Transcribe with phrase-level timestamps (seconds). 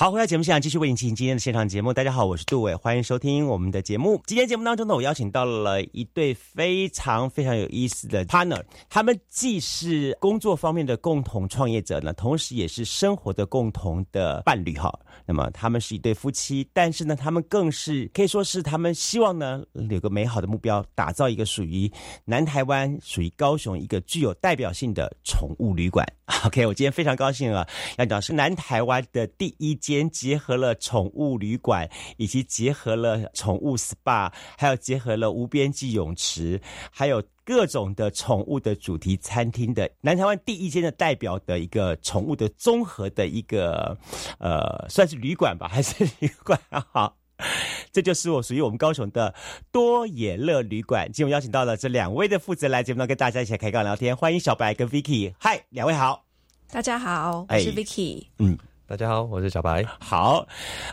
[0.00, 1.92] 好，回到节目现场，继续为您进行今天的现场节目。
[1.92, 4.22] 大家好，我是杜伟，欢迎收听我们的节目。
[4.28, 14.96] 今天节目当中呢，我邀请到了一对非常非常有意思的 partner，他们既是工作方面的共同创业者呢，同时也是生活的共同的伴侣哈。
[15.26, 21.90] 那么他们是一对夫妻，但是呢，他们更是可以说是他们希望呢有个美好的目标，打造一个属于
[22.24, 26.06] 南台湾、属于高雄一个具有代表性的宠物旅馆。
[26.44, 43.96] OK，我今天非常高兴啊，要讲是南台湾的第一间结合了宠物旅馆，以及结合了宠物 SPA，还有结合了无边际泳池，还有各种的宠物的主题餐厅的南台湾第一间的代表的一个宠物的综合的一个
[44.38, 47.16] 呃，算是旅馆吧，还是旅馆啊好。
[47.92, 49.32] 这就是我属于我们高雄的
[49.70, 51.06] 多野乐旅馆。
[51.12, 54.16] 今天我邀请到了这两位的负责人来节目中跟大家一起开杠聊天。
[54.16, 56.24] 欢迎小白跟 Vicky，嗨，两位好。
[56.70, 58.26] 大家好，我哎是 Vicky。
[58.38, 58.58] 嗯，
[58.88, 59.84] 大家好，我是小白。
[60.00, 60.48] 好，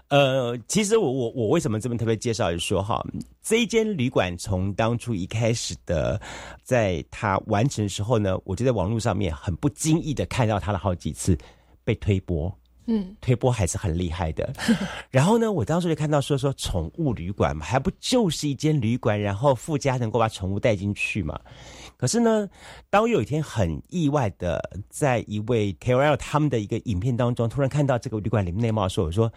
[0.09, 3.01] 呃，其实我我我为什么这么特别介绍，就是说哈，
[3.41, 6.19] 这一间旅馆从当初一开始的，
[6.61, 11.37] 在它完成的时候呢，我就在网络上面很不经意的看到它了好几次
[11.85, 12.53] 被推播。
[12.87, 14.53] 嗯，推波还是很厉害的。
[15.09, 21.39] 然后呢，我当时就看到说说宠物旅馆嘛，还不就是一间旅馆，然后附加能够把宠物带进去嘛。
[21.97, 22.47] 可是呢，
[22.89, 29.31] 当我有一天很意外的在一位 KOL 他们的一个影片当中，突然看到这个旅馆里面内貌的时候，我说：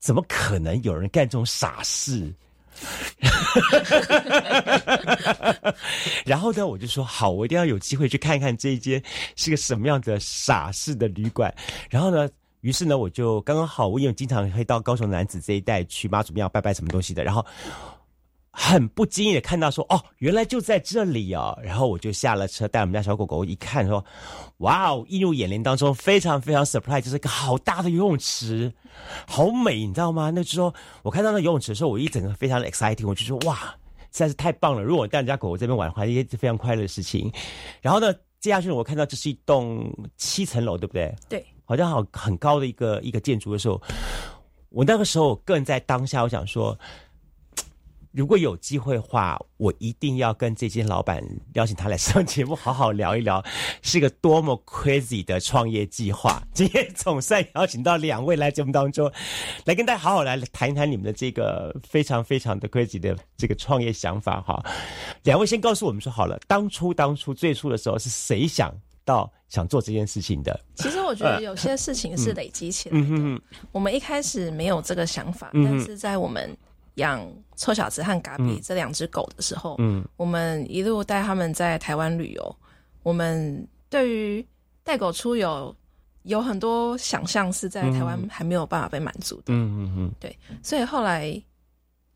[0.00, 2.32] 怎么可能有人干这种傻事？
[6.24, 9.02] 然后呢，我就说好，我一定要有机会去看看这一间
[9.36, 11.52] 是个什么样的傻式的旅馆。
[11.90, 12.28] 然后呢，
[12.60, 17.44] 于是呢，我就刚刚好，我因为经常会到高雄男子这一带去妈祖庙拜拜什么东西的，然后
[18.52, 21.58] 很不经意的看到说，哦，原来就在这里哦。
[21.62, 24.04] 然后我就下了车，带我们家小狗狗一看说，
[24.58, 28.72] 哇哦，映入眼帘当中非常非常 surprise，就是一个好大的游泳池，
[29.26, 30.30] 好美，你知道吗？
[30.30, 33.56] 那时候我看到那游泳池的时候，我一整个非常的 exciting，我就说哇，
[34.12, 34.82] 实在是太棒了！
[34.82, 37.32] 如果我带人家狗狗这边玩的话，也是非常快乐的事情。
[37.80, 41.14] 然后呢，接下去我看到这是一栋七层楼，对不对？
[41.26, 43.80] 对，好像好很高的一个一个建筑的时候，
[44.68, 46.78] 我那个时候个人在当下，我想说，
[48.12, 51.24] 如果有机会的话，我一定要跟这间老板
[51.54, 53.42] 邀请他来上节目，好好聊一聊，
[53.80, 56.42] 是个多么 crazy 的创业计划。
[56.52, 59.10] 今天总算邀请到两位来节目当中，
[59.64, 64.62] 来跟大家好好来谈一谈你们的这个非常非常的 crazy 的这个创业想法哈。
[65.22, 68.74] 两位先告诉我们说好了，当初当初最初的时候是谁想
[69.06, 70.60] 到想做这件事情的？
[70.74, 73.40] 其实我觉得有些事情是累积起来的。
[73.72, 76.54] 我们一开始没有这个想法，嗯但是在我们
[76.94, 77.26] 养
[77.56, 80.04] 臭小子和嘎比这两只狗的时候，嗯。
[80.16, 82.56] 我们一路带他们在台湾旅游。
[83.02, 84.46] 我们对于
[84.82, 85.74] 带狗出游
[86.22, 90.12] 有很多想象是在台湾还没有办法被满足的，嗯嗯嗯。
[90.20, 91.42] 对，所以后来。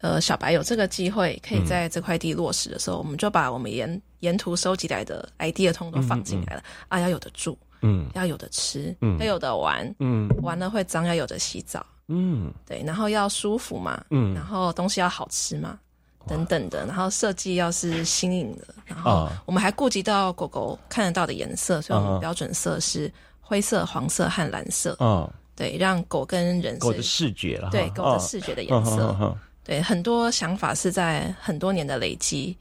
[0.01, 8.07] 呃，小白有这个机会可以在这块地落实的时候，我们就把我们沿沿途收集来的 idea 通通都放进来了、啊，要有的住，嗯。
[8.15, 9.19] 要有的吃，嗯。
[9.19, 10.29] 要有的玩，嗯。
[10.43, 12.53] 玩了会脏，要有的洗澡，嗯。
[12.67, 14.35] 对，然后要舒服嘛，嗯。
[14.35, 15.79] 然后东西要好吃嘛，
[16.27, 19.43] 等等的，然后设计要是新颖的，然后啊。
[19.47, 32.57] 我们还顾及到狗狗看得到的颜色，所以我啊们标准色是灰色、黄色和蓝色，嗯，对，让狗跟人狗的是视觉了哈，对狗的视觉的颜色，对，很多想法是在很多年的累积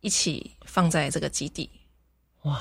[0.00, 1.70] 一起放在这个基地。
[2.42, 2.58] 哇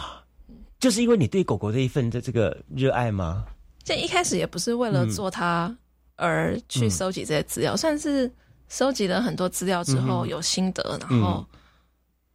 [0.79, 3.45] 就是因为你对狗狗的一份的这个热爱吗？
[3.83, 5.75] 这一开始也不是为了做它
[6.17, 8.29] 而去收集这些资料，算是
[8.67, 11.45] 收集了很多资料之后有心得，然后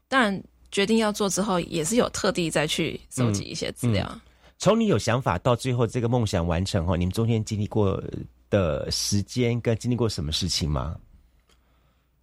[0.08, 4.11] 当然决定要做之后，也是有特地再去收集一些资料。
[4.58, 8.02] 从你有想法到最后这个梦想完成后，你们中间经历过
[8.49, 10.96] 的时间跟经历过什么事情吗？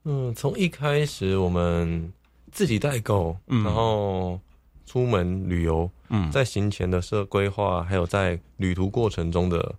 [0.06, 2.12] 嗯，从一开始我们
[2.52, 3.64] 自己代购，嗯。
[3.66, 4.40] 然后
[4.86, 6.32] 出门旅游，嗯。
[6.32, 9.76] 在行前的设规划，还有在旅途过程中的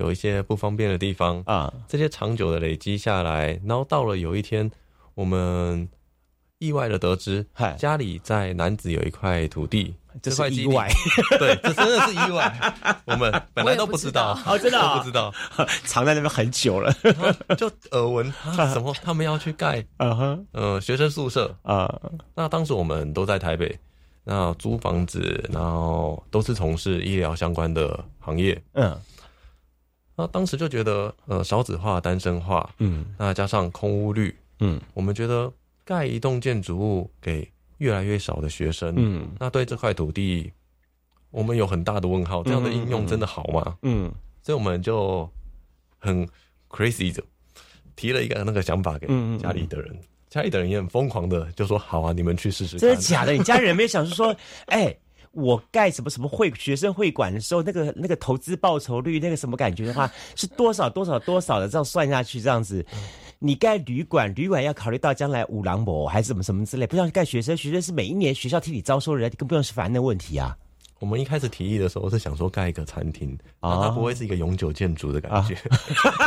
[0.00, 4.68] 有一些不方便的地方，啊，这些长久的累积下来，然后到了有一天，
[5.14, 5.86] 我们
[6.58, 10.62] 意外的得知嗨，家里在南子有一块土地，这这块地。
[10.62, 10.88] 意外，
[11.38, 12.74] 对，这真的是意外，
[13.04, 15.32] 我们 本来都不知道，哦真的 不知道，
[15.84, 16.90] 藏在那边很久了。
[17.56, 18.26] 就耳闻
[18.56, 22.00] 啊什么他们要去盖嗯哼，呃学生宿舍，啊，
[22.34, 23.78] 那当时我们都在台北，
[24.24, 28.60] 那租房子，然后都是从事医疗相关的行业。
[28.72, 28.98] 嗯
[30.20, 35.50] 那当时就觉得，呃，少子化、单身化，嗯那加上空屋率，嗯我们觉得
[35.84, 40.52] 盖一栋建筑物给越来越少的学生，嗯那对这块土地，
[41.30, 42.42] 我们有很大的问号。
[42.42, 43.76] 这样的应用真的好吗？
[43.82, 44.12] 嗯
[44.42, 45.28] 所以我们就
[45.98, 46.26] 很
[46.68, 47.22] crazy 的
[47.96, 49.06] 提了一个那个想法给
[49.38, 53.32] 家里的人，家里的人也很疯狂的就说：“好啊，你们去试试看。”真的假的？
[53.32, 54.36] 你家人有没有想说说，
[54.66, 54.96] 哎，
[55.32, 62.84] 我盖什么什么会学生会馆的时候，那个那个投资报酬率，那个什么感觉的话， 是多少多少多少的，这样算下去，这样子。
[63.38, 70.56] 你盖旅馆，旅馆要考虑到将来五郎博还是什么什么之类，不像盖学生，学生是每一年学校替你招收人，更不用是烦的问题啊。
[70.98, 75.56] 我们一开始提议的时候是想说盖一个餐厅，哦啊，它不会是一个永久建筑的感觉，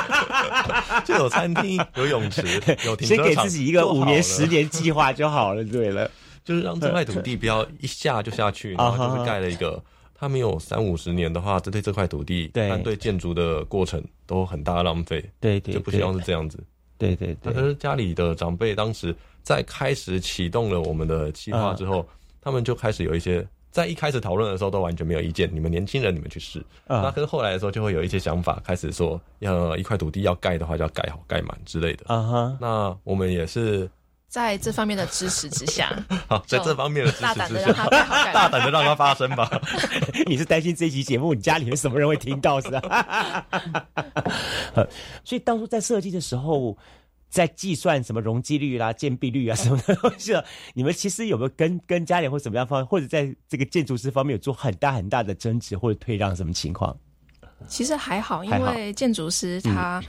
[1.05, 2.41] 就有餐厅、有泳池、
[2.83, 6.09] 有停车场，先给自己一个五年、十，年计划就好了，对了。
[6.43, 9.81] 就是让这块土地不要一下就下去，啊然后就是盖了一个。
[10.15, 16.57] 它没有三五十年的话，这对这块土地，对和对建筑的过程都很大浪费，对对就不希望是这样子。
[16.97, 22.07] 对对对那可是家里的长辈当时在开始启动了我们的计划之后，
[22.39, 26.63] 他们就开始有一些在一开始讨论的时候都完全没有意见，你们年轻人你们去试。
[26.87, 32.05] 那啊可是后来的时候就会有一些想法，开始说要一块土地要盖的话就要盖好盖满之类的。
[32.07, 33.89] 啊哈，那我们也是
[34.33, 35.95] 在这方面的支持之下，
[36.27, 38.51] 好在这方面的支持之胆的让他下， 大满。
[38.53, 39.47] 胆的让它发生吧。
[40.25, 43.45] 你是担心这期节目你家里面什么人会听到是吧？
[44.73, 44.83] 呃
[45.23, 46.75] 所以当初在设计的时候，
[47.29, 50.43] 在计算什么容积率啦、建蔽率啊什么的东西啊，
[50.73, 56.97] 你们其实有没有跟跟家里或怎么样方，或者在这个建筑师方面有做很大很大的争执或者退让什么情况？
[57.67, 60.03] 其实还好，因为建筑师他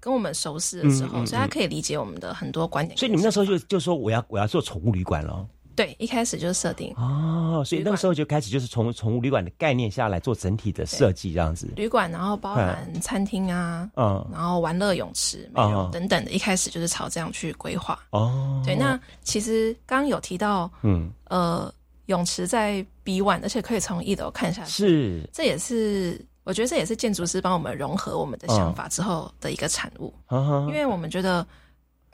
[0.00, 2.96] 跟我们熟识的时候，嗯嗯嗯所以他可以理解我们的很多观点。
[2.96, 6.92] 所以你们那时候就就说我要我要做宠物旅馆了对一开始就设定。
[6.96, 11.70] 哦，所以那个时候就开始就是从宠物旅馆的概念下来做整体的设计这样子。
[11.76, 14.26] 旅馆，然后包含餐厅啊，嗯。
[14.30, 17.98] 然后玩乐泳池、美哦容等等的，一开始就是朝这样去规划。
[18.10, 21.10] 哦，对，那其实刚刚有提到，嗯。
[21.28, 21.72] 呃，
[22.06, 25.30] 泳池在 B one，而且可以从一楼看下去，是。
[25.32, 26.20] 这也是
[26.50, 31.46] 我觉得这也是建筑师帮我们融合我们的想法之后的一个产物，嗯因为我们觉得，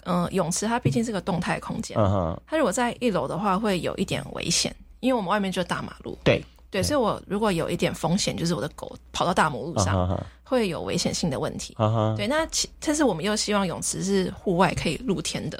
[0.04, 11.74] 嗯、泳池它毕竟是个动态空间，嗯它如果在一楼的话会有一点危险，因为我们外面就是大马路，对对，所以我如果有一点风险，就是我的狗跑到大马路上，会有危险性的问题。
[12.14, 15.58] 对，那其但是我们又希望泳池是户外可以露天的，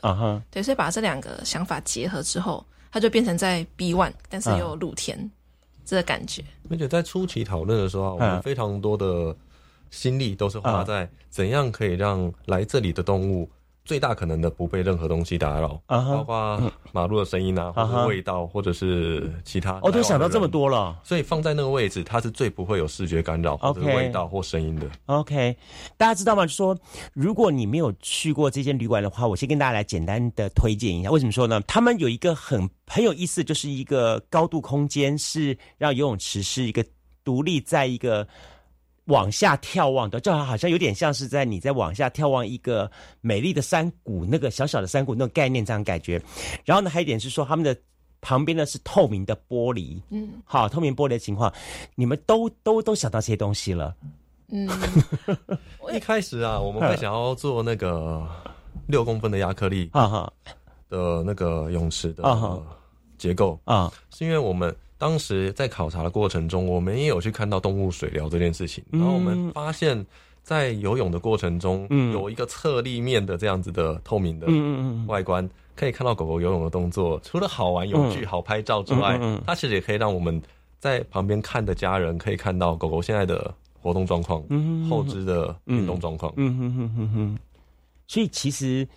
[0.51, 2.63] 对，所以把这两个想法结合之后，
[2.93, 5.31] 它就变成在 B one，但是又有露天、
[5.87, 6.45] 这个感觉。
[6.71, 9.35] 而且在初期讨论的时候啊，我嗯们非常多的
[9.91, 13.49] 心力都是花在怎样可以让来这里的动物
[13.87, 19.79] 最大可能的不被任何东西打扰，包括马路的声音啊，或者是味道，或者是其他。
[19.83, 20.47] 哦都想到这么。
[20.47, 20.97] 多了。
[21.03, 24.89] 所以放在那个位置，它是最不会有视觉干扰或者味道或声音的。
[25.07, 25.57] OK，
[25.97, 26.47] 大家知道吗？
[26.47, 26.79] 就说
[27.13, 31.11] 如果你没有去过这间旅馆的话，我先跟大家来简单的推荐一下。
[31.11, 31.61] 为什么说呢？
[31.63, 36.85] 他们有一个很很有意思，就是一个高度空间，是让游泳池是一个
[37.25, 38.27] 独立在一个
[39.07, 46.23] 往下眺望的，就好像有点像是在你在往下眺望一个美丽的山谷，那个小小的山谷那种概念这样感觉。
[46.65, 47.77] 然后呢，还有一点是说他们的。
[48.23, 50.31] 旁边呢是透明的玻璃，嗯。
[50.45, 51.53] 好，透明玻璃的情况，
[51.95, 53.95] 你们都都都想到这些东西了，
[54.49, 54.69] 嗯，
[55.93, 58.27] 一开始啊，我们会想要做那个
[58.89, 60.33] 六公分的亚克力 哈哈。
[60.89, 62.61] 的那个泳池的啊哈。
[63.17, 69.01] 结构，啊，是因为我们当时在考察的过程中，我们也有去看到动物水疗这件事情，嗯。
[69.01, 70.07] 然后我们发现，
[70.43, 72.13] 在游泳的过程中，嗯。
[72.13, 77.21] 有一个侧立面的这样子的透明的嗯嗯嗯外观，可以看到狗狗游泳的动作。
[77.23, 80.41] 除了好玩、有趣、好拍照之外它其实也可以让我们
[80.79, 84.89] 在旁边看的家人可以看到狗狗现在的活动状况、嗯。
[84.89, 86.33] 后肢的运动状况。
[86.37, 87.39] 嗯哼哼哼哼，
[88.07, 88.89] 所以其实，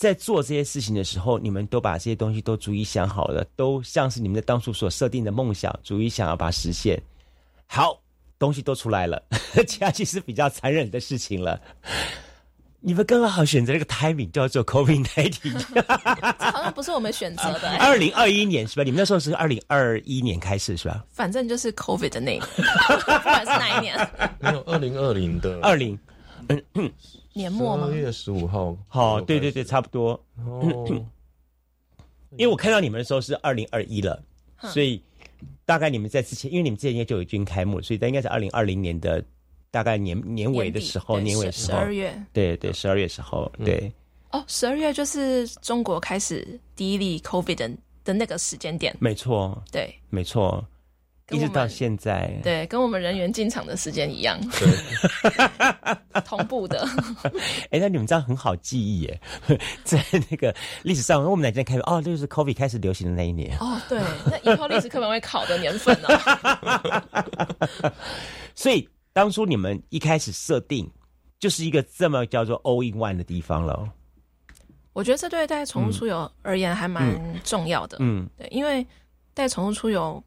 [0.00, 6.98] 在做这些事情的时候，你们都把这些东西都逐一想好了，都像是你们在当初所设定的梦想，逐一想要把它实现。
[7.66, 8.00] 好，
[8.38, 9.22] 东西都出来了，
[9.66, 11.60] 接下去是比较残忍的事情了。
[12.80, 15.62] 你们刚刚好选择了一个 timing，叫做 COVID nineteen，
[16.38, 18.82] 这好像不是我们选择的、欸，二零二一年是吧？
[18.82, 21.04] 你们那时候是二零二一年开始是吧？
[21.12, 22.48] 反正就是 COVID 的那一年，
[22.96, 25.98] 不管是哪一年，没有二零二零的二零，
[27.32, 27.86] 年末吗？
[27.88, 27.94] 二？
[27.94, 28.76] 月十五号。
[28.88, 30.12] 好，对对对，差不多。
[30.46, 30.86] 哦，
[32.36, 34.22] 因为我看到你们的时候是二零二一了，
[34.62, 35.02] 所以
[35.64, 39.24] 大概你们在之前，因为你们之前应该就已经开幕了，所以它应该是二零二零年的
[39.70, 43.92] 大概年年尾的时候，年尾十二月，对对，十二月时候，对。
[44.32, 47.70] 哦，十二月就是中国开始第一例 COVID 的
[48.04, 50.64] 的那个时间点，没错，对，没错，
[51.30, 56.86] 一直到现在，对，跟我们人员进场的时间一样，对 同步的。
[57.70, 59.20] 哎，那你们这样很好记忆耶，
[59.84, 63.56] 在那个历史上，我们哪天开哦，就是 COVID 开始流行的那一年。
[63.58, 67.92] 哦，对，那以后历史课本会考的年份哦。
[68.54, 70.90] 所以当初你们一开始设定，
[71.38, 73.88] 就是一个这么叫做 all in one 的地方了。
[74.92, 78.84] 我觉得这对带宠物出游而言还蛮重要的，嗯，对，因为
[79.32, 80.22] 带宠物出游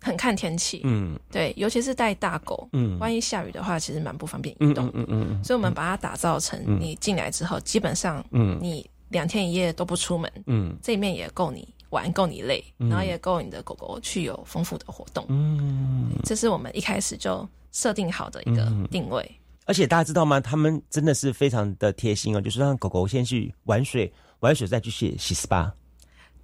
[0.00, 19.28] 很看天气，嗯，对，尤其是带大狗，嗯，万一下雨的话，其实蛮不方便移动，嗯嗯嗯，所以我们把它打造成你进来之后，基本上，嗯，你两天一夜都不出门，嗯，这里面也够你玩，够你累，然后也够你的狗狗去有丰富的活动，嗯，这是我们一开始就设定好的一个定位。
[19.64, 20.40] 而且大家知道吗？
[20.40, 25.70] 他们真的是非常的贴心哦，就是让狗狗先去玩水，玩水再去洗洗 SPA，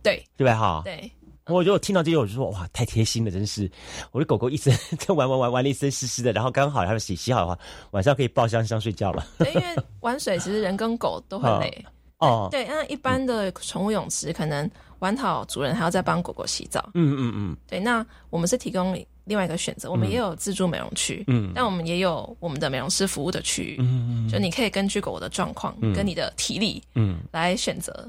[0.03, 0.23] 对。
[0.37, 0.55] 对吧？
[0.59, 1.11] 哈，对。
[1.47, 3.71] 我就听到这些，我就说哇，太贴心了，真是！
[4.13, 7.59] 我的狗狗一身 在玩玩玩玩的一身湿湿的，然后刚好它洗洗好的话，
[7.93, 9.27] 晚上可以抱香香睡觉了。
[9.39, 9.67] 对，因为
[10.01, 11.85] 玩水其实人跟狗都很累
[12.19, 12.49] 哦。
[12.51, 14.71] 对，那一般的宠物泳池可能
[15.01, 16.89] 玩好，主人还要再帮狗狗洗澡。
[16.95, 17.57] 嗯嗯嗯。
[17.67, 18.97] 对，那我们是提供。
[19.27, 28.07] 另外一个选择，我们也有自助美容区，嗯，但我们也有我们的美容师服务的区域，嗯嗯，就你可以根据狗的状况跟你的体力，嗯，来选择，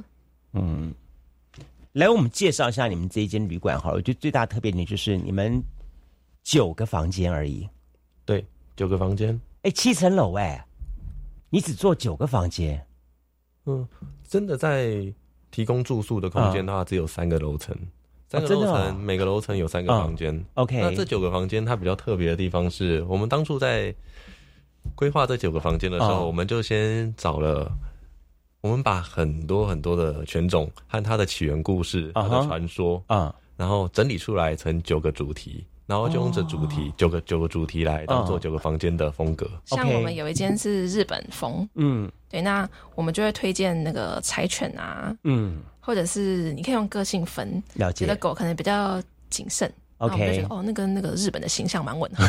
[0.51, 0.93] 嗯，
[1.95, 5.63] 来我们介绍一下你们这一间旅馆哈，我觉得最大特别点就是你们
[6.43, 7.65] 九个房间而已，
[8.25, 10.65] 对，九个房间，哎，七层楼哎，
[11.49, 12.85] 你只做九个房间，
[13.65, 13.87] 嗯，
[14.27, 15.13] 真的在
[15.51, 17.73] 提供住宿的空间的话，只有三个楼层。
[18.27, 20.43] 三个楼层，每个楼层有三个房间。
[20.55, 23.95] OK，那这九个房间它比较特别的地方是，我们当初在
[24.95, 27.71] 规划这九个房间的时候，我们就先找了，
[28.65, 39.47] 我们把很多很多的犬种和它的起源故事、它的传说啊，然后整理出来成九个主题，然后就用这主题九个九个主题来当做九个房间的风格。
[39.65, 45.61] 像我们有一间是日本风，嗯，对，那我们就会推荐那个柴犬啊，嗯。
[45.79, 48.07] 或者是你可以用个性分，了解。
[48.07, 52.25] 的狗可能比较谨慎，OK，哦，那跟那个日本的形象蛮吻合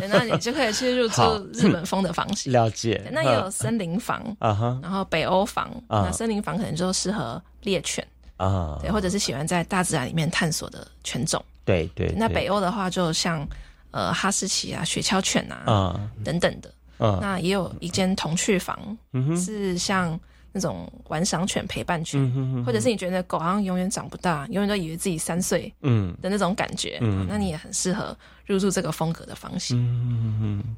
[0.00, 1.22] 的， 那你就可以去入住
[1.52, 3.02] 日本风的房型， 了解。
[3.12, 12.12] 那也有森林房啊哈，然后北欧房，那森林房可能就适合猎犬啊，对，或者是喜欢在大自然里面探索的犬种，对对。
[12.16, 13.46] 那北欧的话，就像
[13.90, 16.70] 呃哈士奇啊、雪橇犬啊等等的，
[17.20, 18.96] 那也有一间童趣房，
[19.36, 20.18] 是像。
[20.56, 22.18] 那种玩赏犬陪伴犬，
[22.64, 26.16] 或者是你觉得狗好像永远长不大，永远都以为自己三岁，嗯。
[26.22, 29.76] 的那种感觉，嗯，那你也很适合入住这个风格的房型。
[29.78, 30.76] 嗯嗯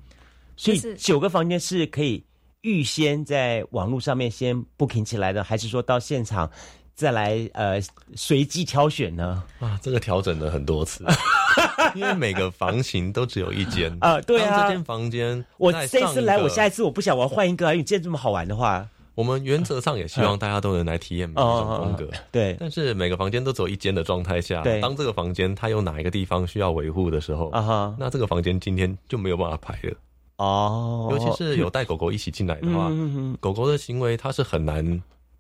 [0.57, 2.25] 所以九个房间是可以
[2.63, 6.51] 预先在网络上面先 booking 起来的，还是说到现场
[6.97, 7.81] 再来呃
[8.17, 9.45] 随机挑选呢？
[9.61, 11.05] 啊，这个调整了很多次，
[11.95, 13.97] 因为每个房型都只有一间。
[14.01, 18.89] 啊，对啊，这间房间我这次来，我下一次我不想我要换一个，因为既然这么好玩的话。
[19.19, 22.57] 我们原则上也希望大家都能来体验每一种风格，对。
[22.61, 29.97] 但是每个房间都只有一间的状态下，当这个房间它有哪一个地方需要维护的时候，啊哈，那这个房间今天就没有办法排了。
[30.37, 32.93] 哦，尤其是有带狗狗一起进来的话，
[33.41, 34.85] 狗狗的行为它是很难、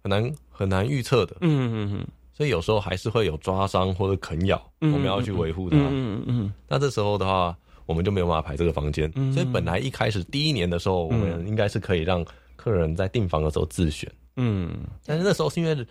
[0.02, 1.37] 很难、很难预测的。
[1.42, 2.06] 嗯嗯嗯。
[2.32, 5.76] 所以有时候还是会有抓伤或者啃咬，我们要去维护它。
[5.76, 6.52] 嗯嗯嗯。
[6.66, 7.56] 那这时候的话，
[7.87, 9.08] 我们就没有办法排这个房间。
[9.32, 12.26] 所以本来一开始第一年的时候，我们应该是可以让。
[12.58, 15.86] 客人在订房的时候自选，嗯，但是那时候是因为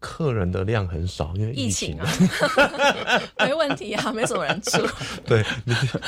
[0.00, 2.08] 客人的量很少，因为疫情啊，
[3.44, 4.88] 没问题啊，没什么人住，
[5.26, 5.44] 对，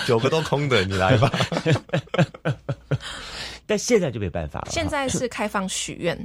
[0.06, 1.30] 九个都空的，你来吧。
[3.66, 6.16] 但现在就没办法了，现在是开放许愿。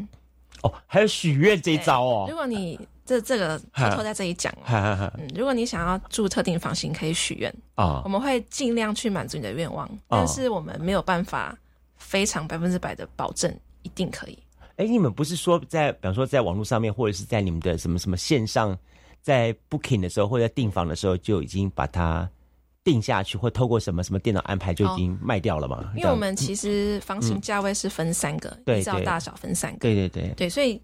[0.61, 2.25] 哦，还有许愿这一招哦。
[2.29, 7.53] 如果你这这个偷偷在这里讲哦，嗯，如果你想要住特定房型，可以许愿。
[7.75, 11.55] 啊，我们会尽量去满足你的愿望，但是我们没有办法。
[11.97, 14.37] 非常百分之百的保证，一定可以。
[14.77, 18.77] 哎，你们不是说在，比方说在网络上面，或者是在你们的什么什么线上，
[19.21, 22.29] 在 booking 的时候，或者订房的时候，就已经把它
[22.83, 25.93] 定下去，或透过什么什么电脑安排就已经卖掉了吗？
[25.95, 29.79] 因为我们其实房型价位是分三个，依照大小分三个。
[29.79, 30.81] 对对对对，所以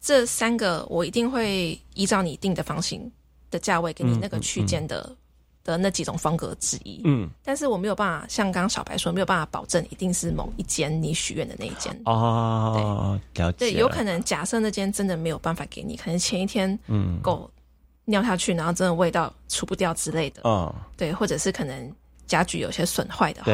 [0.00, 3.10] 这三个我一定会依照你定的房型
[3.50, 5.16] 的价位，给你那个区间的。
[5.62, 11.94] 的那几种风格之一，嗯，但是我没有办法像刚刚小白说，没有办法保证一定是某一间你许愿的那一间。
[12.06, 17.50] 哦，了解，对，有可能假设那间真的没有办法给你，可能前一天，嗯，狗
[18.06, 21.92] 尿下去，然后真的味道除不掉之类的，嗯，对，或者是可能
[22.26, 23.52] 家具有些损坏的话，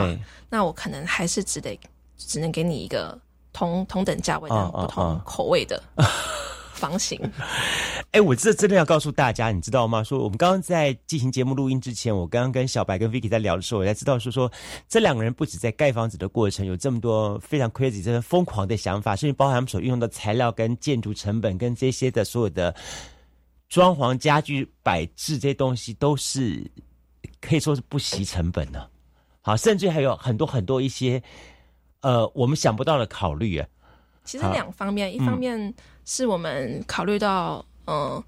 [0.49, 1.79] 那我可能还是只得
[2.17, 3.19] 只能给你一个
[3.53, 5.83] 同同等价位但不同口味的。
[6.77, 7.19] 房型，
[8.13, 10.05] 哎，我这真的要告诉大家，你知道吗？
[10.05, 14.51] 说我们刚刚在进行节目录音之前，我刚刚跟小白跟 Vicky 在聊的时候，我才知道说说
[14.89, 22.75] 这两个人不止在盖房子的过程有这么多非常 crazy、这么疯狂的想法，甚至包含他们所运用的材料、跟建筑成本、跟这些的所有的
[23.69, 26.71] 装潢、家具摆置这些东西，都是
[27.41, 28.91] 可以说是不惜成本的。
[29.41, 31.23] 好，甚至还有很多很多一些
[32.01, 33.67] 呃我们想不到的考虑啊。
[34.27, 35.73] 其实两方面，一方面。
[36.09, 38.23] 是我们考虑到，嗯，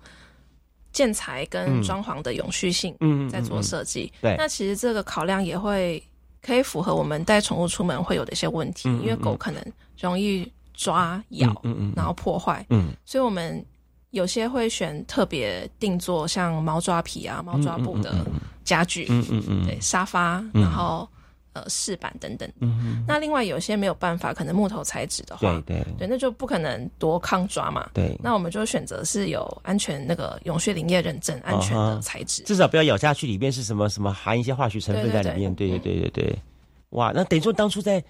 [0.90, 4.12] 建材跟装潢的永续性，嗯，在做设计。
[4.20, 6.02] 对，那其实这个考量也会
[6.42, 9.64] 可以符合我们带宠物出门会有的一些问题，因为狗可能
[10.00, 13.64] 容易抓咬，嗯嗯，然后破坏，嗯，所以我们
[14.10, 18.26] 有些会选特别定做像猫抓皮啊、猫抓布的
[18.64, 21.08] 家具，嗯嗯嗯，对，沙发，然后。
[21.58, 25.86] 呃，饰板等等，嗯，那另外有些没有办法，可能木头材质的话，对对。
[25.98, 36.00] 对，那就不可能多抗抓嘛，对，那我们就选择是有安全那个永续林业认证安全的材质，至少不要咬下去，里面是什么什么含一些化学成分在里面，对对对。
[36.00, 36.38] 对对，
[36.90, 38.02] 哇，那等于说当初在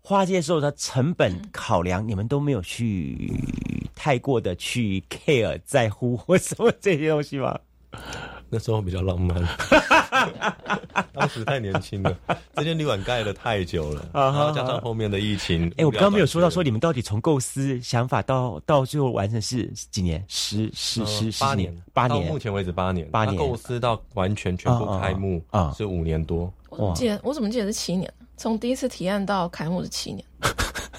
[0.00, 3.32] 花界的时候，它成本考量，你们都没有去
[3.94, 7.58] 太过的去 care 在乎或什么这些东西吗？
[8.50, 9.46] 那时候比较浪漫，
[11.12, 12.16] 当时太年轻了。
[12.56, 15.72] 这间旅馆盖了太久了，然后加上后面的疫情。
[15.76, 20.24] 哎，我刚刚没有说到，说你们到底从构思想法到到最后完成是几年？
[20.28, 22.26] 十十十八年，八年。
[22.26, 23.36] 到目前为止八年，八年。
[23.36, 26.52] 构思到完全全部开幕啊，是五年多。
[26.70, 28.12] 我记得我怎么记得是七年？
[28.36, 30.24] 从第一次提案到开幕是七年。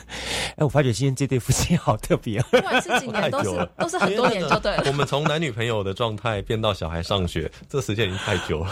[0.59, 4.83] 哎，我发觉今天这对夫妻 好特别，不管是几年都是都是很多年就对了。
[4.87, 8.69] 我们从男女朋友的状态变到小孩上学，这时间已经太久了，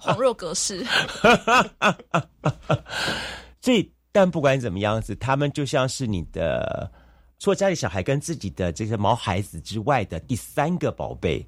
[0.00, 0.84] 恍若隔世。
[3.62, 6.90] 所以，但不管怎么样子，他们就像是你的，
[7.38, 11.46] 除了家里小孩跟自己的这些毛孩子之外的第三个宝贝。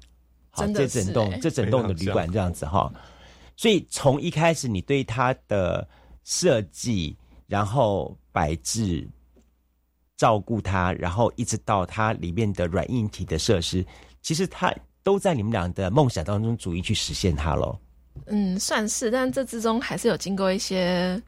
[0.51, 2.89] 好，这整栋这整栋的旅馆这样子哈。
[3.57, 5.85] 所以从一开始，你对它的
[6.23, 9.05] 设计，然后摆置。
[10.17, 13.85] 照顾它，然后一直到它里面的软硬体的设施，
[14.21, 14.73] 其实它
[15.03, 17.77] 都在你们俩的梦想当中，逐一去实现它喽。
[18.27, 21.21] 嗯，算是，但这之中还是有经过一些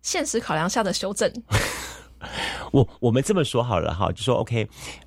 [0.00, 1.30] 现实考量下的修正。
[2.72, 4.66] 我我们这么说好了哈，就说 OK，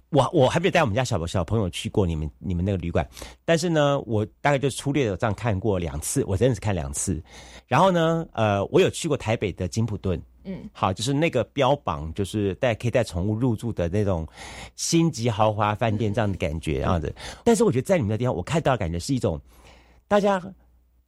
[0.10, 3.08] 我我还没有带我们家小小朋友去过你们你们那个旅馆，
[3.44, 7.24] 但是呢，我大概就粗略的这样看过两次，我真的是看两次。
[7.68, 10.22] 然后呢，呃，我有去过台北的金普顿。
[10.48, 14.28] 嗯，好，就是那个标榜就是带可以带宠物入住的那种
[14.76, 17.14] 星级豪华饭店这样的感觉，这样子。
[17.44, 19.42] 但是我觉得在你们的地方，我看到的感觉是一种
[20.08, 20.40] 大家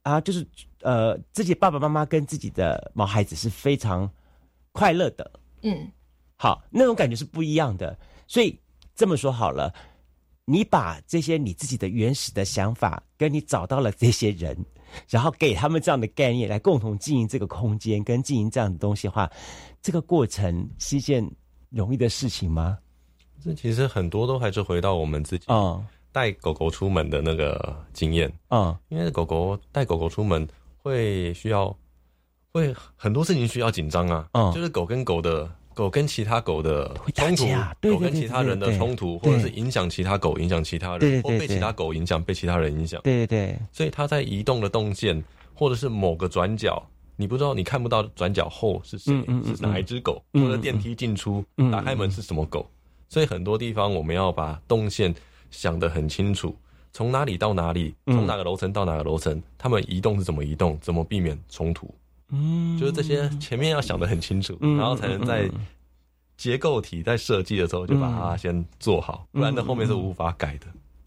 [0.02, 0.44] 啊，就是
[0.80, 4.10] 呃，自己爸爸妈妈跟自己的毛孩子是非常
[4.72, 5.30] 快乐的。
[5.62, 5.88] 嗯，
[6.36, 7.96] 好，那种感觉是不一样的。
[8.26, 8.58] 所以
[8.96, 9.72] 这么说好了，
[10.46, 14.56] 你把这些你自己的原始的想法，跟你找到了这些人。
[15.08, 19.30] 然后给他们这样的概念来共同经营这个空间，跟经营这样的东西的话，
[19.82, 21.28] 这个过程是一件
[21.70, 22.78] 容易的事情吗？
[23.42, 25.80] 这其实很多都还是回到我们自己啊，
[26.12, 30.46] 带狗狗出门的那个经验啊，因为狗狗带狗狗出门
[30.76, 31.76] 会需要
[32.52, 35.50] 会很多事情需要紧张啊，嗯就是狗跟狗的。
[35.78, 37.46] 狗跟其他狗的冲突，
[37.80, 43.00] 狗跟其他人的冲突，或者是影响其他狗，影响其他人，或被其他狗影响，被其他人影响。
[43.04, 43.58] 对对对。
[43.72, 45.22] 所以它在移动的动线，
[45.54, 49.12] 或者是某个转角，你不知道，你看不到转角后是谁，
[49.46, 52.68] 是哪一只狗，或者电梯进出，打开门是什么狗。
[53.08, 55.14] 所以很多地方我们要把动线
[55.52, 56.56] 想得很清楚，
[56.92, 61.88] 从哪里到哪里，从哪个楼层到哪个楼层，他们移动是怎么移动，怎么避免冲突。
[62.30, 65.50] 嗯，就是这些前面要想的很清楚，然后才能在
[66.36, 70.66] 结构体在设计的时候就把它先做好，不然的后面是无法改的。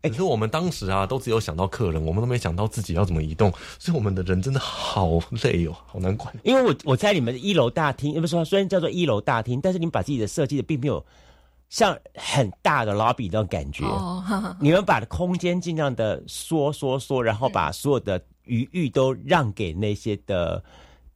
[0.09, 6.35] 可是我们当时啊，都只有想到客人，我们都没想到自己要怎么移动，所以我们的人真的好累哦，好难管。
[6.41, 11.05] 因为我我在你们一楼大厅，不是说虽然叫做一楼大厅，但是你们把自己的设计的并没有
[11.69, 13.85] 像很大的 lobby 那种感觉。
[13.85, 20.63] 哦，你们把空间尽量的缩缩缩，然后把所有的余裕都让给那些的。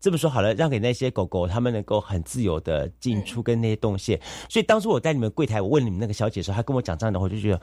[0.06, 4.22] 这么说好了，让给那些狗狗，他们能够很自由的进出跟那些动线。
[4.48, 7.62] 所以当初我在你们柜台，我问你们那个小姐的时候，她跟我讲这样的话，我就觉得，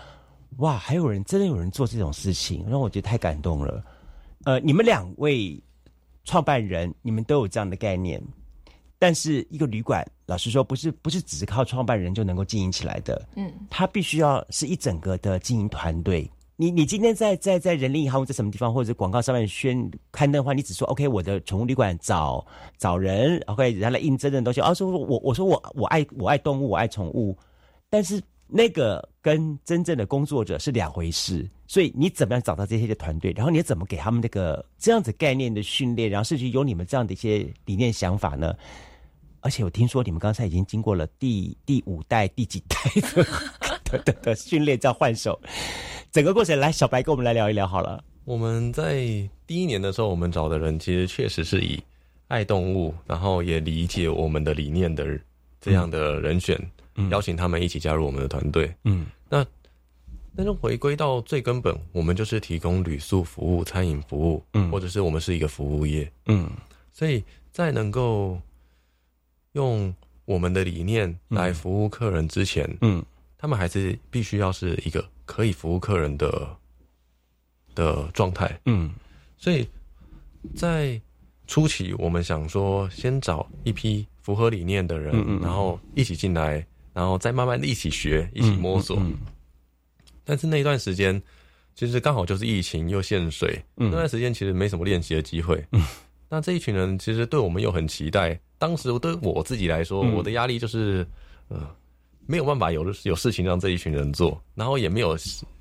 [0.57, 3.81] 哇，还有人真的有人做这种事情，让我觉得太感动了。
[4.43, 5.57] 呃，你们两位
[6.25, 8.21] 创办人，你们都有这样的概念，
[8.99, 13.25] 但是一个旅馆，老实说，不是不是只是靠创办人就能够经营起来的。
[13.37, 16.29] 嗯，他必须要是一整个的经营团队。
[16.63, 22.47] 你你今天在在在人力银行在什么地方或者广告上面宣刊登的话，你只说 OK，我的宠物旅馆找
[22.79, 24.61] 找人，OK，然后来应征的东西。
[24.61, 27.37] 啊，说我我说我我爱我爱动物，我爱宠物，
[27.91, 31.51] 但是那个跟真正的工作者是两回事。
[31.67, 33.33] 所以你怎么样找到这些的团队？
[33.33, 36.09] 然后你怎么给他们那个这样子概念的训练？
[36.09, 38.55] 然后甚至有你们这样的一些理念想法呢？
[39.41, 43.27] 而且我听说你们刚才已经经过了第第五代、第几代的
[43.99, 45.41] 的的训练，叫换手，
[46.11, 48.03] 整个过程来，小白跟我们来聊一聊好了。
[48.25, 48.95] 我们在
[49.47, 51.83] 第一年的时候，我们找的人其实确实是以
[52.29, 55.07] 爱动物，然后也理解我们的理念的
[55.61, 56.59] 这样的人选，
[57.11, 58.75] 邀请他们一起加入我们的团队。
[58.85, 59.45] 嗯，那
[60.37, 66.51] 但是回归到最根本，我们就是提供旅宿服务、餐饮服务，嗯，或者是我们是一个服务业，嗯，
[66.91, 68.39] 所以在能够。
[69.55, 73.05] 用我们的理念来服务客人之前，嗯，
[73.43, 76.57] 他们还是必须要是一个可以服务客人的
[77.75, 78.89] 的状态，嗯，
[79.37, 79.67] 所以
[80.55, 81.01] 在
[81.49, 89.03] 初期，我们想说先找一批符合理念的人，然后一起进来，然后再慢慢的一起学，一起摸索。
[90.23, 91.21] 但是那一段时间，
[91.75, 95.61] 其实刚好就是疫情又限水，那段时间其实没什么练习的机会。
[96.29, 98.39] 那这一群人其实对我们又很期待。
[98.57, 101.05] 当时对我自己来说，我的压力就是，
[101.49, 101.69] 呃，
[102.33, 105.15] 没有办法有有事情让这一群人做，然后也没有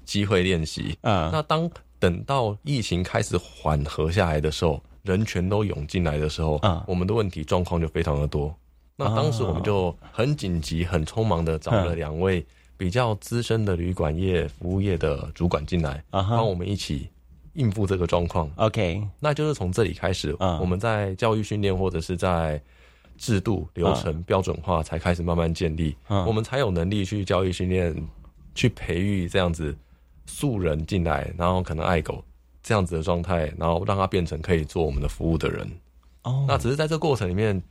[0.06, 0.98] 机会练习。
[1.02, 8.56] 啊，那当等到疫情开始缓和下来的时候，人全都涌进来的时候，啊，我们的问题状况就非常的多。
[8.96, 12.46] 那当时我们就很紧急、很匆忙的找了两位
[12.78, 17.10] 比较资深的旅馆业服务业的主管进来，帮我们一起。
[17.56, 22.62] 应付这个状况，OK，那就是从这里开始，我们在教育训练或者是在
[23.22, 27.96] 制度流程标准化才开始慢慢建立，我们才有能力去教育训练，
[28.56, 29.78] 去培育这样子
[30.26, 32.24] 素人进来，然后可能爱狗
[32.64, 35.70] 这样子的状态，然后让他变成可以做我们的服务的人。
[36.24, 37.62] 哦，那只是在这过程里面，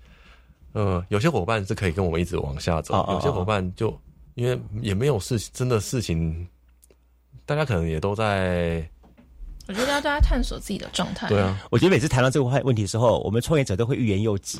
[0.72, 3.92] 呃，有些伙伴是可以跟我们一直往下走，有些伙伴就
[4.36, 6.46] 因为也没有事真的事情，
[7.44, 8.88] 大家可能也都在。
[9.70, 11.28] 我觉得要大家探索自己的状态。
[11.28, 14.58] 对啊，我觉得每次谈到这个问问题的时候，我们创业者都会欲言又止。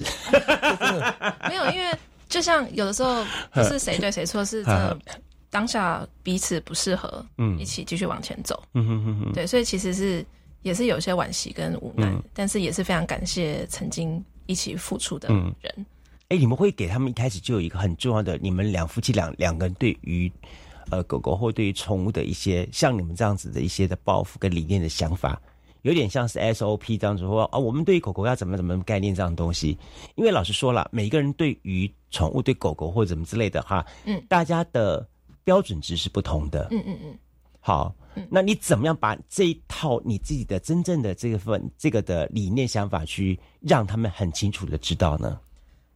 [1.48, 1.92] 没有，因为
[2.28, 4.98] 就像有的时候不是谁对谁错，是这
[5.50, 8.62] 当下彼此不适合，嗯，一起继续往前走。
[8.74, 9.32] 嗯哼哼哼。
[9.32, 10.24] 对，所以其实是
[10.62, 15.28] 也是有些惋惜跟无奈，但是也是非常感谢曾经一起付出的
[15.60, 15.86] 人。
[16.28, 20.30] 哎，你们会给他们一开始就有一个很重要的，你们两夫妻两两个人对于。
[20.90, 25.40] 呃，狗狗或对于宠物的一些像你们这样子的一些的抱负跟理念的想法，
[25.82, 29.78] 有点像是 SOP 这样子说啊，我们对于狗狗要怎么怎么概念这样的东西。
[30.16, 35.06] 因为老实说了，每一个人对于宠物、对狗狗或者怎么之类的哈，嗯，大家的
[35.44, 36.68] 标准值是不同的。
[36.70, 37.18] 嗯嗯嗯。
[37.60, 37.94] 好，
[38.28, 45.38] 那你怎么样把这一套你自己的真正的这个份这个的理念想法去让他们很清楚的知道呢？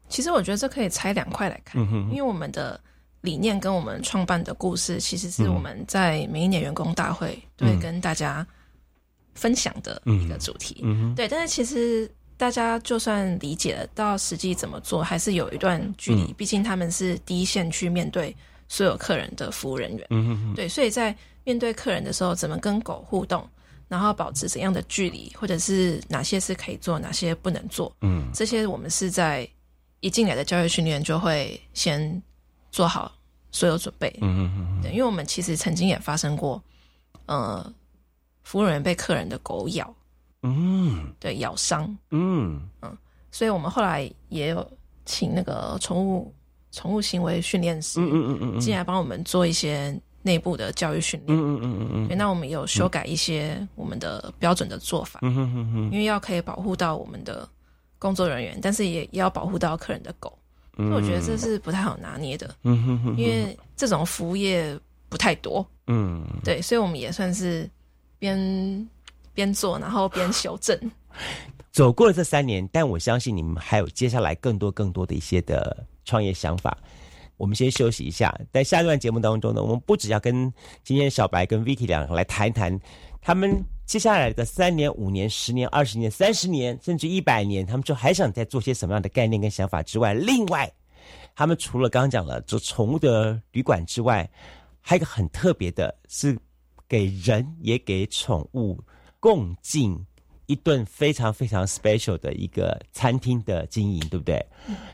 [0.09, 2.81] 其实我觉得这可以拆两块来看，因为我们的。
[3.25, 8.47] 理念跟我们创办的故事，其实是我们在每一年员工大会都会跟大家
[9.35, 10.85] 分享的一个主题。
[11.17, 16.35] 对，但是其实大家就算理解了，到实际怎么做，还是有一段距离。
[16.35, 18.37] 毕竟他们是第一线去面对
[18.69, 20.55] 所有客人的服务人员。
[20.55, 23.49] 对，所以在面对客人的时候，怎么跟狗互动，
[23.89, 27.91] 然后保持怎样的距离，或者是哪些是可以做，哪些不能做。
[28.03, 29.49] 嗯，这些我们是在
[30.01, 32.23] 一进来的教育训练就会先。
[32.75, 33.13] 做好
[33.53, 36.61] 所有准备，嗯嗯嗯，对，因为我们其实曾经也发生过，
[37.27, 37.73] 呃，
[38.43, 39.95] 服务人员被客人的狗咬，
[40.43, 42.61] 嗯，对，咬伤，嗯。
[42.83, 42.99] 嗯，
[43.31, 44.69] 所以我们后来也有
[45.07, 46.35] 请那个宠物
[46.73, 57.49] 宠物行为训练师，嗯嗯嗯嗯，进来帮我们做一些内部的教育训练，嗯嗯嗯嗯嗯，那我们有修改一些我们的标准的做法，嗯嗯嗯嗯，因为要可以保护到我们的
[58.01, 60.37] 工作人员，但是也也要保护到客人的狗。
[60.77, 65.65] 我觉得这是不太好拿捏的，因为这种服务业不太多。
[65.87, 67.69] 嗯，对，所以我们也算是
[68.19, 68.89] 边
[69.33, 70.79] 边做，然后边修正。
[71.71, 76.77] 走过了这三年，但我相信你们还有接下来更多更多的一些的创业想法。
[77.37, 80.53] 我们先休息一下，在下一段节目当中呢，我们不只要跟
[80.85, 82.79] 今天小白跟 Vicky 两个来谈谈
[83.27, 90.71] 他们接下来的三年、五年、十年、二十年、三十年，甚至一百年，他们就还想再做些什么样的概念跟想法之外，另外，
[91.35, 94.29] 他们除了刚刚讲了做宠物的旅馆之外，
[94.83, 96.39] 还有一个很特别的，是
[96.87, 98.79] 给人也给宠物
[99.19, 99.99] 共进
[100.47, 104.45] 一顿非常非常 special 的一个餐厅的经营，对不对？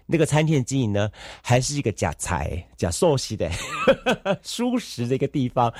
[0.06, 1.10] 那个餐厅的经营呢，
[1.42, 3.50] 还是一个假财、假寿喜的
[4.42, 5.72] 舒适的一个地方。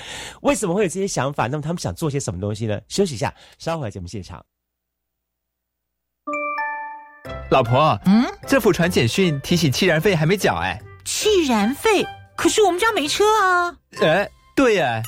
[0.43, 1.47] 为什么会有这些想法？
[1.47, 2.81] 那么他们想做些什么东西呢？
[2.89, 4.45] 休息一下，稍后来节目现场。
[7.51, 12.05] 老婆，嗯，政府传简讯提醒气燃费还没缴，哎，气燃费？
[12.37, 13.77] 可是我们家没车啊。
[14.01, 15.03] 哎，对呀。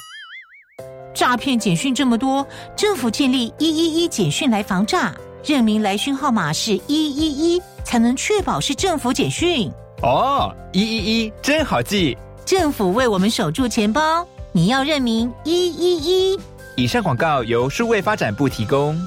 [1.15, 2.47] 诈骗简讯这么多，
[2.77, 9.71] 政府建立一一一简讯来防诈，认明来讯号码是一一一，才能确保是政府简讯。
[10.03, 12.17] 哦，一一一真好记。
[12.45, 16.41] 政府为我们守住钱包，你要认明一一一。
[16.77, 18.99] 以上广告由数位发展部提供。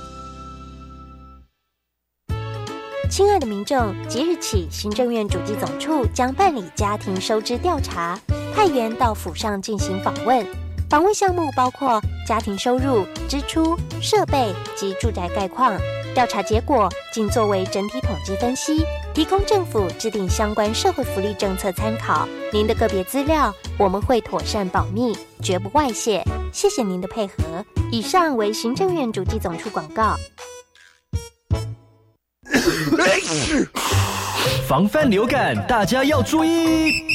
[3.10, 8.20] 亲爱的民众，即日起，行政院主机总处将办理家庭收支调查，
[8.54, 10.46] 派员到府上进行访问。
[10.90, 15.78] 访问项目包括家庭收入、支出、设备及住宅概况。
[16.14, 22.26] 调查结果仅作为整体统计分析，提供政府制定相关社会福利政策参考。
[22.54, 26.24] 您的个别资料我们会妥善保密，绝不外泄。
[26.54, 27.34] 谢谢您的配合。
[27.92, 30.16] 以上为行政院主计总处广告。
[34.68, 37.15] 防范流感，大家要注意。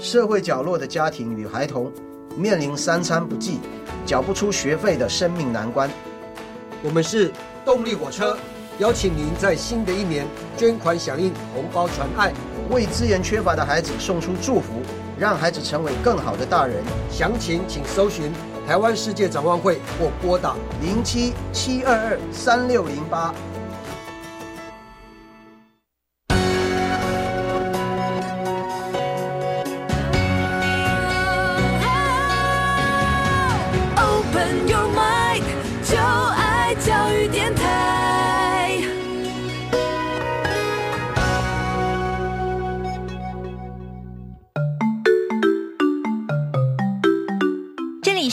[0.00, 1.92] 社会角落的家庭与孩童
[2.36, 3.58] 面临三餐不济、
[4.06, 5.90] 缴不出学费的生命难关。
[6.82, 7.32] 我们是
[7.64, 8.36] 动力火车，
[8.78, 12.32] 邀请您在新的一年捐款响应，红包传爱，
[12.70, 14.82] 为资源缺乏的孩子送出祝福，
[15.18, 16.76] 让孩子成为更好的大人。
[17.10, 18.32] 详情请搜寻
[18.68, 23.34] 台湾世界展望会或拨打零七七二二三六零八。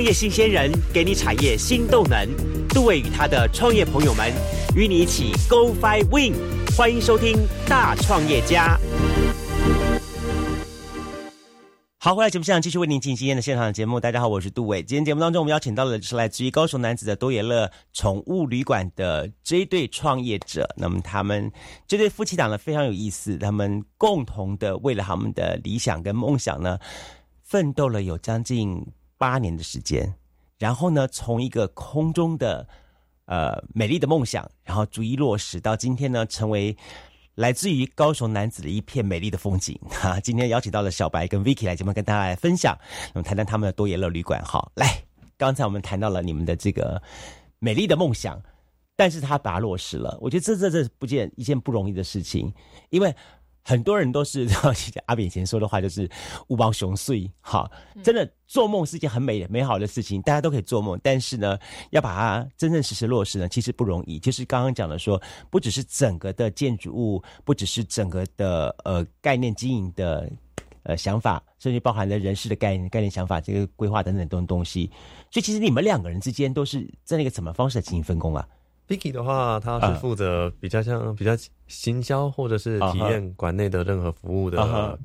[0.00, 2.26] 创业新鲜人给你产业新动能，
[2.70, 4.32] 杜伟与他的创业朋友们
[4.74, 6.32] 与你一起 Go Fly Win，
[6.74, 7.36] 欢迎收听
[7.68, 8.80] 大创业家。
[11.98, 14.00] 好，回来节目现场继续为您进行今天的现场节目。
[14.00, 14.82] 大家好，我是杜伟。
[14.82, 20.66] 今天节目当中，我们邀请到的是来自于高雄男子的多野乐宠物旅馆的这一对创业者。
[20.78, 21.52] 那么他们
[21.86, 26.78] 这对夫妻档呢非常有意思，他们共同的为了他们的理想跟梦想呢，
[27.42, 28.82] 奋斗了有将近。
[29.20, 30.14] 八年的时间，
[30.58, 32.66] 然后呢，从一个空中的
[33.26, 36.74] 呃美丽的梦想，然后逐一落实到今天呢，成为
[37.34, 39.78] 来自于高雄男子的一片美丽的风景。
[39.92, 42.74] 哈，今天邀请到了小白跟 Vicky 来节目跟大家来分享，
[43.12, 44.42] 那么谈谈他们的多野乐旅馆。
[44.42, 45.04] 好，来，
[45.36, 47.02] 刚才我们谈到了你们的这个
[47.58, 48.42] 美丽的梦想，
[48.96, 52.50] 但是他把它落实了，我觉得这这这不见一件不容易的事情，
[52.88, 53.14] 因为。
[53.62, 54.48] 很多人都是
[55.06, 56.08] 阿炳以前说的话，就是
[56.48, 57.30] “勿忘雄碎”。
[57.40, 57.70] 好，
[58.02, 60.98] 真的做梦是一件很美美好的事情，大家都可以做梦。
[61.02, 61.58] 但是呢，
[61.90, 64.18] 要把它真正实实落实呢，其实不容易。
[64.18, 65.20] 就是刚刚讲的说，
[65.50, 70.30] 不只是整个的建筑物，不只是整个的呃概念经营的
[70.84, 74.90] 呃想法，甚至包含了人事的概念、概念想法、这个规划等等东东西。
[75.30, 78.48] 所以，其实你们两个人之间都是在那个什么方式进行分工啊
[78.90, 81.30] ？Vicky 的话，他是负责比较像比较
[81.68, 84.98] 行销或者是体验馆内的任何服务的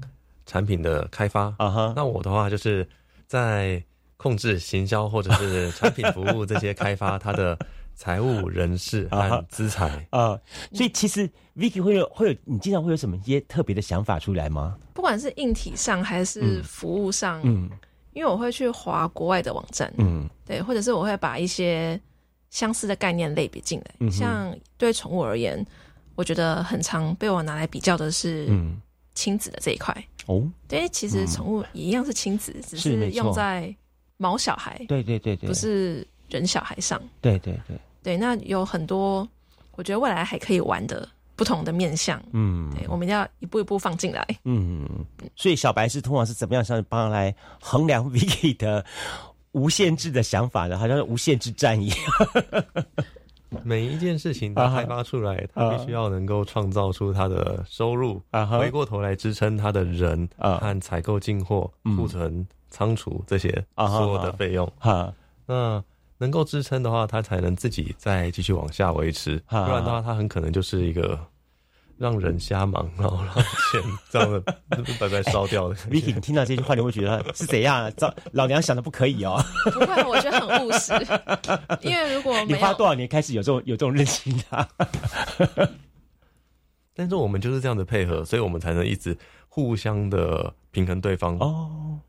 [0.47, 1.55] 产品的开发。
[1.95, 2.87] 那我的话就是
[3.27, 3.81] 在
[4.17, 7.55] 控制行销或者是产品服务这些开发，他的
[7.93, 10.35] 财务、 人事和资产啊。
[10.73, 14.75] 所以其实 Vicky 会有会有，你经常会有什么一些特别的想法出来吗？
[14.95, 17.69] 不管是硬体上还是服务上，嗯，
[18.13, 22.01] 因为我会去划国外的网站，嗯，对，或者是我会把一些。
[22.55, 24.09] 相似的概念类别进来。
[24.09, 25.63] 像对宠物而言，
[26.15, 28.47] 我觉得很常被我拿来比较的是
[29.13, 29.93] 亲子的这一块。
[30.27, 33.75] 哦，对，其实宠物也一样是亲子，只是用在
[34.15, 37.01] 毛小孩，对对对对，不是人小孩上。
[37.19, 37.77] 对对对。
[38.01, 39.27] 对，那有很多，
[39.75, 41.09] 我觉得未来还可以玩的。
[41.37, 44.87] 不同的面相，嗯，对，我们要一步一步放进来，嗯，
[45.35, 48.85] 所以小白是通常是怎么样上帮来衡量 Vicky 的
[49.55, 50.77] 无限制的想法呢？
[50.77, 51.89] 好像是无限制战役，
[53.63, 58.21] 每一件事情他开发出来，他必须要能够创造出他的收入，
[58.59, 65.13] 回过头来支撑他的人和采购进货、库存、仓储这些所有的费用，哈，
[65.45, 65.83] 那。
[66.17, 69.35] 能够支撑的话，他才能自己再继续往下维持。
[69.49, 71.19] 不然的话，他很可能就是一个
[71.97, 74.39] 让人瞎忙，然后让钱这样的
[74.99, 75.75] 白白烧掉的。
[75.89, 77.91] Vicky，你听到这句话，你会觉得是怎样？
[77.99, 79.41] 老老娘想的不可以哦。
[79.65, 80.93] 不会，我觉得很务实。
[81.81, 84.69] 因为如果你花多少年开始有这种 有这种任性的，
[86.93, 91.99] 但是我们就是这样的配合，所以我们才能一直互相的平衡对方哦。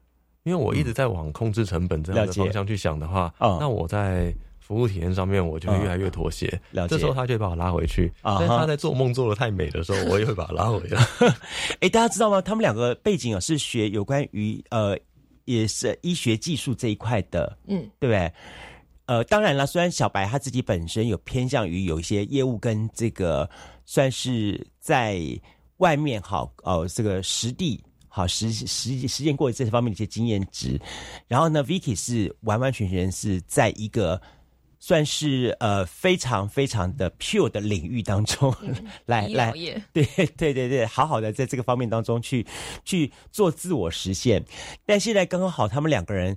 [0.42, 4.33] 因为我一直在往控制成本这样的方向去想的话，那我在
[4.66, 6.46] 服务体验上面我就会越来越妥协。
[6.72, 8.12] 了解这时候他就把我拉回去。
[8.22, 11.00] 但他在做梦做的太美的时候，我也会把他拉回来。
[11.79, 12.42] 哎，大家知道吗？
[12.42, 14.98] 他们两个背景啊是学有关于呃，
[15.44, 18.33] 也是医学技术这一块的，嗯，对不对？
[19.05, 23.48] 呃，当然了，虽然小白他自己本身有偏向于有一些业务跟这个
[23.85, 25.20] 算是在
[25.76, 27.81] 外面好哦，这个实地。
[28.09, 28.66] 好实实
[29.07, 30.81] 实践过这方面的一些经验值，
[31.29, 34.18] 然后呢，Vicky 是完完全全是在一个
[34.87, 38.55] 算是呃非常非常的 pure 的领域当中
[39.07, 39.51] 来 来，
[39.92, 40.05] 对
[40.38, 42.46] 对对对，好好的在这个方面当中去
[42.85, 44.44] 去做自我实现。
[44.85, 46.37] 但现在刚刚好，他们两个人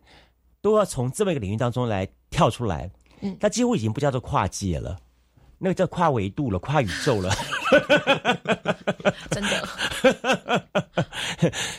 [0.61, 2.89] 都要从这么一个领域当中来跳出来，
[3.21, 4.97] 嗯，他几乎已经不叫做跨界了。
[5.59, 7.29] 那个叫跨维度了，跨宇宙了，
[9.29, 9.69] 真的。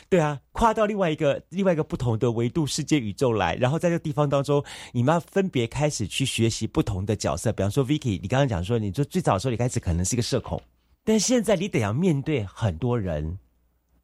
[0.09, 4.63] 对啊，跨到另外一个另外一个不同的维度世界宇宙来，然后在这个地方当中，
[4.93, 7.53] 你们要分别开始去学习不同的角色。
[7.53, 10.63] 比方说，Vicky，你刚刚讲说，你说最早的时候你开始可能是一个社恐，
[11.05, 13.39] 但现在你得要面对很多人，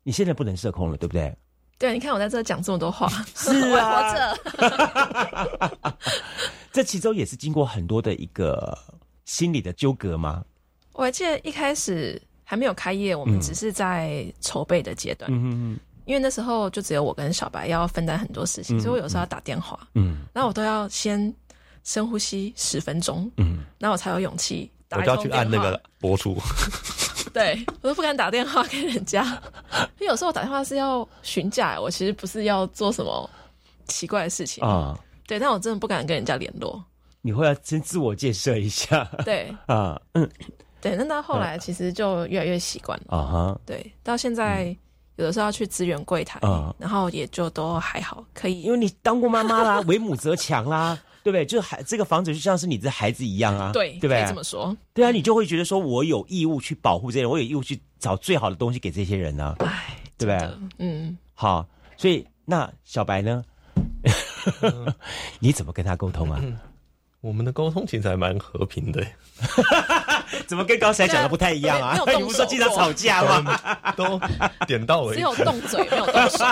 [0.03, 1.37] 你现在不能社恐了，对不对？
[1.79, 5.99] 对，你看我在这讲这么多话，是啊，活着。
[6.73, 8.77] 这其中也是经过很多的一个。
[9.27, 10.43] 心里的纠葛吗？
[10.95, 15.31] 我还记得一开始还没有开业，我们只是在筹备的阶段。
[15.31, 19.77] 嗯嗯因为那时候就只有我跟小白要分担很多事情，所以我有时候要打电话。
[19.95, 20.25] 嗯。
[20.33, 21.35] 那我都要先
[21.83, 23.29] 深呼吸十分钟。
[23.39, 23.65] 嗯。
[23.77, 24.99] 那我才有勇气打。
[24.99, 26.39] 我就要去按那个播出。
[27.35, 29.25] 对，我都不敢打电话给人家，
[29.99, 33.29] 因为有时候我打电话是要询价，我其实不是要做什么
[33.87, 34.97] 奇怪的事情啊。
[35.27, 36.83] 对，但我真的不敢跟人家联络。
[37.27, 39.53] 你会要先自我建设一下，对。
[39.67, 40.31] 啊，嗯，
[40.81, 43.17] 对，那到后来其实就越来越习惯了。
[43.19, 44.67] 啊哈，对，到现在
[45.17, 46.39] 有的时候要去支援柜台，
[46.79, 51.45] 然后也就都还好，可以，因为你当过妈妈啦， 为母则强啦，对不对？
[51.45, 54.25] 就孩这个房子就像是你的孩子一样啊，对，对不对？
[54.29, 60.59] 这么说，对啊，你就会觉得说我有义务去保护这些人，我有义务去找最好的东西给这些人呢，哎，对不对？
[60.79, 63.43] 嗯，好，所以那小白呢，
[65.41, 66.41] 你怎么跟他沟通啊？
[67.27, 69.05] 我们的沟通其实还蛮和平的，
[70.47, 71.99] 怎么跟刚才讲的不太一样啊？
[72.17, 73.59] 你不是说经常吵架吗？
[73.97, 74.21] 都
[74.65, 76.45] 点到为止，只有动嘴没有动手，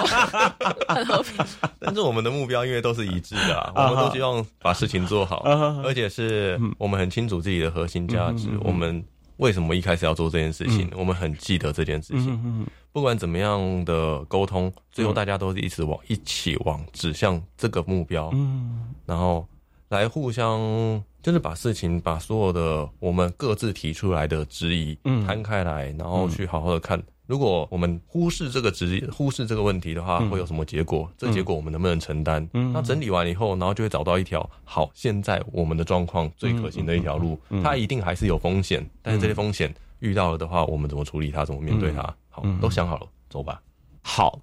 [0.89, 1.47] 很和平。
[1.79, 5.45] 但是我们的目标因为都是一致的，我们都希望把事情做好，
[5.85, 8.49] 而且是我们很清楚自己的核心价值。
[8.61, 9.01] 我们
[9.37, 10.91] 为什么一开始要做这件事情？
[10.97, 12.67] 我们很记得这件事情。
[12.93, 18.29] 不管怎么样的沟通，最后大家都是一直往一起往指向这个目标。
[18.33, 19.47] 嗯，然后。
[19.89, 27.03] 来互相，就是把事情，把所有的我们各自提出来的质疑摊开来，然后去好好的看。
[27.27, 31.11] 如果我们忽视这个质忽视这个问题的话，会有什么结果？
[31.17, 32.47] 这结果我们能不能承担？
[32.53, 37.39] 那整理完以后，然后就会找到一条好，现在我们的状况最可行的一条路。
[37.63, 41.47] 它一定还是有风险，但是这些风险遇到了的话，我们怎么处理它？
[41.47, 42.15] 怎么面对它？
[42.29, 43.59] 好，都想好了，走吧。
[44.07, 44.39] 好，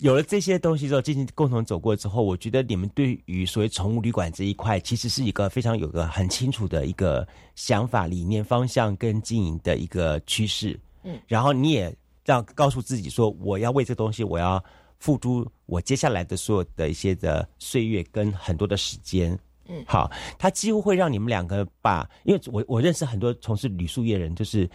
[0.00, 10.78] 有了这些东西之后，进行共同走过之后，我觉得你们对于所谓宠物旅馆这一块，其实是一个非常有个很清楚的一个想法、理念、方向跟经营的一个趋势。
[11.02, 11.96] 嗯，然后你也
[12.26, 14.62] 让告诉自己说，我要为这东西，我要
[14.98, 19.36] 付出我接下来的所有的一些的岁月跟很多的时间。
[19.66, 24.68] 嗯，好，它几乎会让你们两个把，因为我我认识很多从事旅宿业人，就是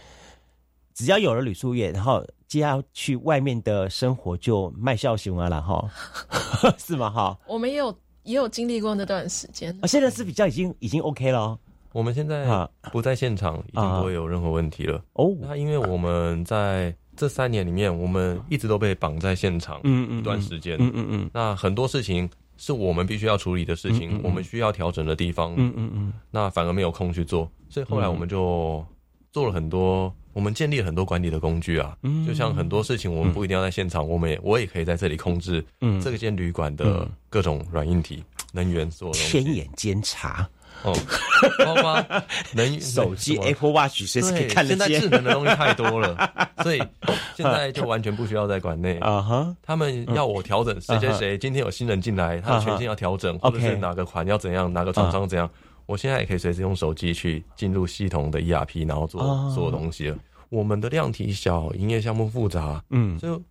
[0.94, 2.26] 只要有了旅宿业，然后。
[2.52, 5.88] 接下去外面的生活就卖笑熊啊了哈，
[6.76, 7.08] 是吗？
[7.08, 9.74] 哈，我们也有也有经历过那段时间。
[9.80, 11.58] 啊，现在是比较已经已经 OK 了
[11.94, 15.02] 我们现在不在现场，已经不会有任何问题了。
[15.14, 22.28] 哦，那因为我们在这三年里面，我们一直都被绑在现场，嗯嗯，一段时间，嗯嗯嗯，那很多事情
[22.58, 28.84] 是我们必须要处理的事情，我们需要调整的地方，嗯嗯嗯，那反而没有空去做，所以后来我们就
[29.32, 30.14] 做了很多。
[30.34, 31.94] 我们建立了很多管理的工具啊，
[32.26, 35.62] 就像很多事情，我们不一定要在现场，我们也我也可以在这里控制
[36.02, 39.42] 这个间旅馆的各种软硬体、能源所有东西。
[39.42, 40.48] 天眼监察。
[40.84, 40.92] 哦，
[41.64, 42.04] 包括
[42.54, 46.16] 能手机 Apple Watch 随时可以看现在智能的东西太多了，
[46.64, 46.82] 所以
[47.36, 48.98] 现在就完全不需要在馆内。
[49.04, 49.56] 啊哈。
[49.62, 55.48] 他们要我调整谁谁谁，今天有新人进来，他的权限要调整，或者是哪个款要怎样，哪个厂商怎样。
[55.86, 59.20] 我现在也可以随时用手机去进入系统的 ERP，然后做
[59.50, 60.18] 所有东西了。
[60.48, 63.42] 我们的量体小，营业项目复杂，嗯，所以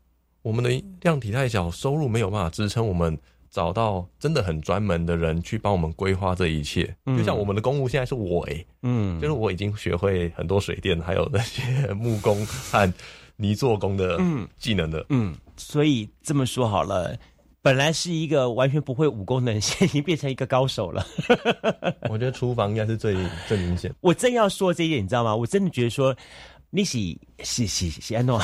[0.41, 0.69] 我们的
[1.01, 3.17] 量体太小，收入没有办法支撑我们
[3.49, 6.95] 找到真的很专门的人去帮我们规划这一切。
[7.05, 12.93] 就像我们的公务现在是我哎，嗯，就是我已经学会很多水电，还有那些木工和
[13.35, 14.19] 泥做工的
[14.57, 17.17] 技能的，嗯，所以这么说好了。
[17.63, 21.05] 本来是一个完全不会武功的人，现在已经变成一个高手了。
[22.09, 23.15] 我觉得厨房应该是最
[23.47, 23.93] 最明显。
[24.01, 25.35] 我正要说这一点，你知道吗？
[25.35, 26.15] 我真的觉得说，
[26.71, 28.41] 你喜喜喜喜安诺，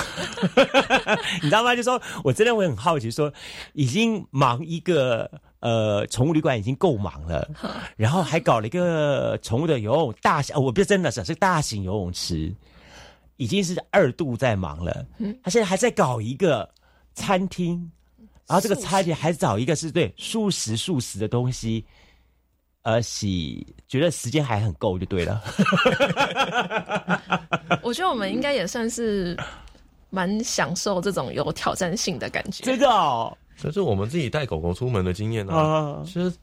[1.42, 1.76] 你知道吗？
[1.76, 3.34] 就说我真的会很好奇，说
[3.74, 5.30] 已经忙一个
[5.62, 7.50] 呃宠物旅馆已经够忙了，
[7.98, 12.54] 然后还搞了一个宠物的游泳大型，我不是真的是是大型游泳池，
[13.38, 15.04] 已经是二度在忙了。
[15.42, 16.70] 他现在还在搞一个
[17.16, 17.92] 餐厅。
[18.48, 21.84] 然后这个差别还找一个是对素食素食的东西，
[22.84, 25.44] 呃，洗觉得时间还很够就对了。
[27.84, 29.38] 我觉得我们应该也算是
[30.10, 32.64] 蛮享受这种有挑战性的感觉。
[32.64, 36.02] 真的哦，这是我们自己带狗狗出门的经验啊。
[36.06, 36.34] 其实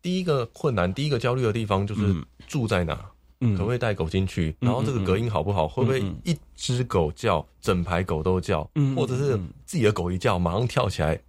[0.00, 2.14] 第一个困难、第一个焦虑的地方就是
[2.46, 2.94] 住在哪，
[3.40, 4.56] 可不可以带狗进去？
[4.58, 5.68] 然后这个隔音好不好？
[5.68, 8.66] 会不会一只狗叫，整排狗都叫？
[8.96, 11.20] 或者是自己的狗一叫，马上跳起来？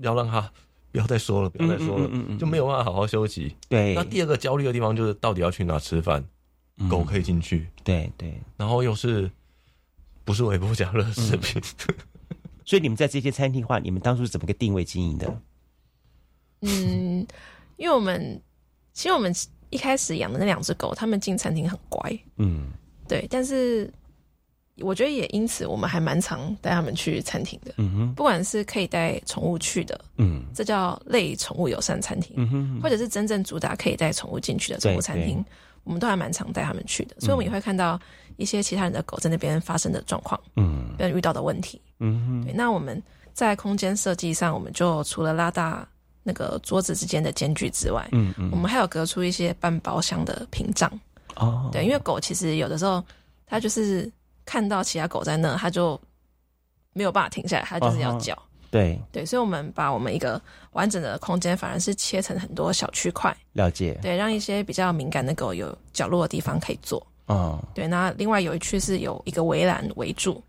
[0.00, 0.40] 要让他
[0.92, 3.54] 不要再说了，不要再说了，就没有办法好好休息。
[3.68, 6.24] 对，那第二个焦虑的地方就是到底要去哪吃饭，
[6.88, 7.68] 狗可以进去。
[7.84, 9.30] 对对，然后又是
[10.24, 11.62] 不是微波加热食品？
[12.64, 15.40] 所以你们在这些餐厅的话，你们当初是怎么个定位经营的？
[16.62, 17.26] 嗯，
[17.76, 18.40] 因为我们
[18.92, 19.32] 其实我们
[19.70, 22.18] 一开始养的那两只狗，它们进餐厅很乖。
[22.36, 22.70] 嗯，
[23.08, 23.92] 对，但是。
[24.80, 27.72] 我觉得也因此，我们还蛮常带他们去餐厅的。
[27.78, 35.42] 嗯哼，不管是可以带宠物去的，嗯，这叫类宠物友善餐厅，嗯哼，或者是真正主打可以带宠物进去的宠物餐厅，
[35.84, 37.16] 我们都还蛮常带他们去的。
[37.20, 37.98] 所以，我们也会看到
[38.36, 42.44] 一些其他人的狗在那边发生的状况，嗯，跟遇到的问题，嗯哼。
[42.44, 43.02] 对，那我们
[43.32, 45.88] 在空间设计上，我们就除了拉大
[46.22, 50.90] 那个桌子之间的间距之外，嗯嗯，我们还有隔出一些半包厢的屏障。
[51.36, 53.02] 哦，对，因为狗其实有的时候
[53.46, 54.12] 它就是。
[54.46, 56.00] 看到其他狗在那，它就
[56.94, 58.34] 没有办法停下来，它就是要叫。
[58.70, 60.40] 对对，所以我们把我们一个
[60.72, 63.34] 完整的空间，反而是切成很多小区块。
[63.52, 63.98] 了解。
[64.02, 67.04] 对，让一些比较敏感的狗有角落的地方可以坐。
[67.26, 67.62] 哦。
[67.74, 70.42] 对，那另外有一区是有一个围栏围住。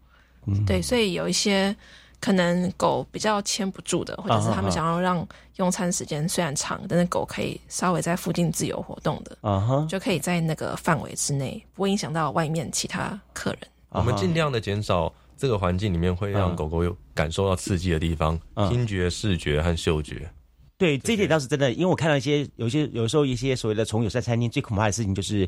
[0.45, 0.66] 嗯。
[0.66, 1.74] 对，所以有一些
[2.20, 5.26] 可能狗比较牵不住的，或者是他们想要让
[5.58, 13.60] 用餐时间虽然长，但是狗可以稍微在附近自由活动的，啊哈，就可以在那个范围之内，不会影响到外面其他客人。
[13.98, 18.39] 我们尽量的减少这个环境里面会让狗狗有感受到刺激的地方，
[18.70, 20.30] 听觉、视觉和嗅觉。
[20.78, 25.48] 对，这点倒是真的，因为我看到一些有些有时候一些所谓的宠物友在餐厅，最恐怕的事情就是。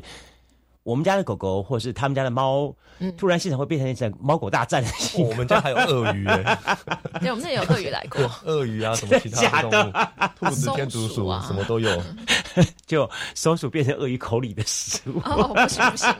[0.82, 2.74] 我们家的狗狗，或者是他们家的猫，
[3.16, 4.82] 突然现场会变成一场猫狗大战。
[5.18, 6.58] 我们家还有鳄鱼哎，
[7.20, 9.92] 对，我们那有鳄鱼来过，鳄鱼啊，什么其他动物，
[10.38, 12.02] 兔子、天竺鼠什么都有，
[12.86, 16.14] 就松鼠变成鳄鱼口里的食物，不行不行，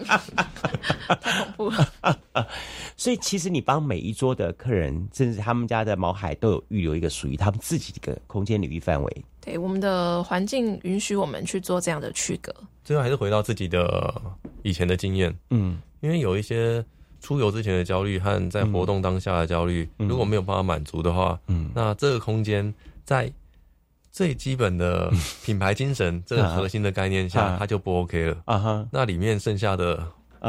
[1.20, 1.88] 太恐怖了。
[2.96, 9.24] 所以其实你帮每一桌的客人，甚至他们家的毛孩，都有预留一个属于他们自己的一个空间领域范围。
[9.40, 12.54] 对，我们的环境允许我们去做这样的区隔。
[12.84, 14.22] 最后还是回到自己的
[14.62, 16.84] 以前的经验，嗯，因为有一些
[17.20, 22.72] 出游之前的焦虑和在活动当下的焦虑，如果没有办法满足的话，嗯，那这个空间
[23.04, 23.32] 在
[24.10, 25.10] 最基本的
[25.44, 28.88] 品牌精神这个核心的概念下，它就不 OK 了啊哈。
[28.90, 30.04] 那里面剩下的，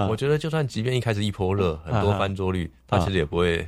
[0.10, 3.68] 我觉得就算即便一开始一波热，很多翻桌率，它其实也不会，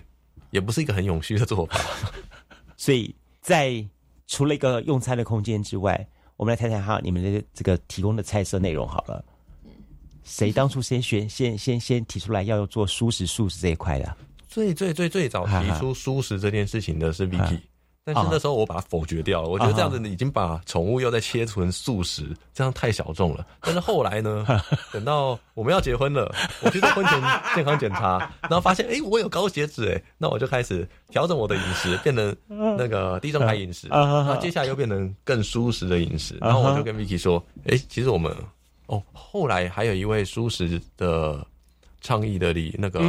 [0.50, 1.80] 也不是一个很永续的做法。
[2.76, 3.86] 所以在
[4.28, 6.08] 除了一个用餐的空间之外。
[6.36, 9.24] 我们来谈谈哈，你们的这个提供的菜色内容好了。
[10.24, 14.18] 谁当初先选、先先先提出来要做素食素食这一块的？
[14.50, 17.60] 最最最最早提出素食这件事情的是 Vicky。
[18.06, 23.48] 但是那时候我把它否决掉了，我觉得这样子已经把宠物又在切成素食，这样太小众了。
[23.62, 24.46] 但是后来呢，
[24.92, 26.30] 等到我们要结婚了，
[26.62, 27.22] 我去做婚前
[27.56, 32.36] 健康检查，然后发现哎，我有高血脂哎，那我就开始调整我的饮食，变成
[32.78, 33.88] 那个低碳饮食。
[33.90, 38.36] 那接下来又变成更舒适的饮食，然后我就跟 Vicky 说，哎，其实我们
[38.88, 41.46] 哦，后来还有一位舒适的
[42.02, 43.00] 倡议的里那个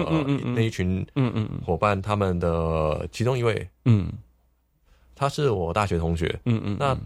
[0.54, 4.08] 那一群嗯嗯伙伴，他们的其中一位嗯。
[5.14, 6.96] 他是我大学同学，嗯嗯，那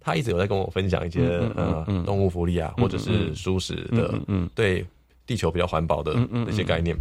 [0.00, 4.84] 他一直有在跟我分享一些呃动物福利啊，或者是舒适的，嗯，对
[5.26, 6.96] 地球比较环保的那些概念。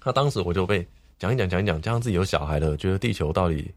[0.00, 0.86] 他当时我就被
[1.18, 3.68] 讲一讲讲一讲，加上自己有小孩了，觉得地球到底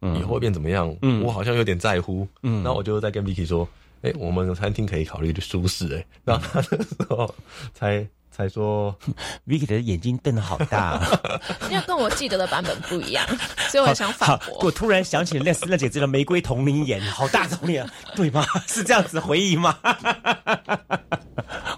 [0.00, 0.94] 以后会变怎么样，
[1.24, 2.28] 我好像有点在乎。
[2.42, 3.66] 嗯，那我就在跟 Vicky 说，
[4.02, 7.34] 哎，我们餐厅可以考虑的舒适，哎，然后他那时候
[7.72, 8.06] 才。
[8.38, 8.94] 才说，
[9.48, 11.00] Vicky 的眼睛瞪得好大，
[11.68, 13.26] 因为跟我记得的版本不一样，
[13.68, 14.60] 所以我想反驳。
[14.62, 17.84] 我突然想起那那姐姐的玫瑰同龄眼，好大众脸，
[18.14, 18.46] 对吗？
[18.68, 19.76] 是这样子回忆吗？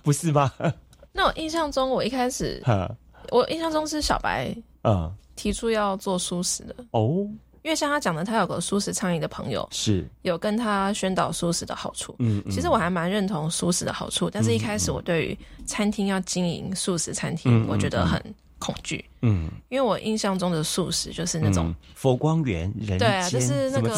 [0.03, 0.53] 不是吗？
[1.13, 2.63] 那我印象中，我一开始，
[3.31, 7.27] 我印象中是小白嗯提出要做素食的哦。
[7.63, 10.09] 因为像他讲的，他有个素食倡议的朋友，是。
[10.23, 12.15] 有跟他宣导素食的好处。
[12.19, 18.23] 嗯，其实我还蛮认同素食的好处，但是一开始我对于餐厅要经营素食餐厅，我觉得很
[18.59, 19.05] 恐惧。
[19.23, 23.95] 嗯，因为我印象中的素食就是那种佛光园人对啊，就是那个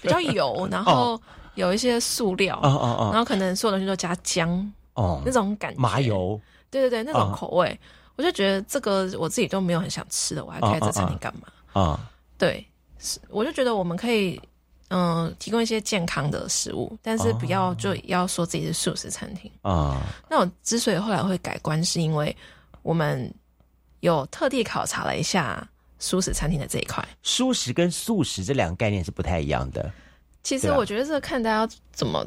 [0.00, 1.20] 比较油， 然后
[1.56, 6.40] 有一些塑料，哦哦哦，然后可能所有东西都加姜哦，那种感觉麻油，
[6.70, 7.76] 对对对，那种口味，
[8.14, 11.48] 我就觉得这个我自己都没有很想吃的，我还开这餐厅干嘛
[11.80, 12.00] 啊？
[12.38, 12.64] 对。
[13.00, 14.40] 是，我就觉得我们可以，
[14.88, 20.00] 嗯，提供一些健康的食物，但是不要就要说自己是素食餐厅啊。
[20.28, 22.36] 那我之所以后来会改观，是因为
[22.82, 23.32] 我们
[24.00, 25.66] 有特地考察了一下
[25.98, 27.02] 素食餐厅的这一块。
[27.22, 29.90] 素食跟素食这两个概念是不太一样的。
[30.42, 32.24] 其实我觉得这看大家怎么。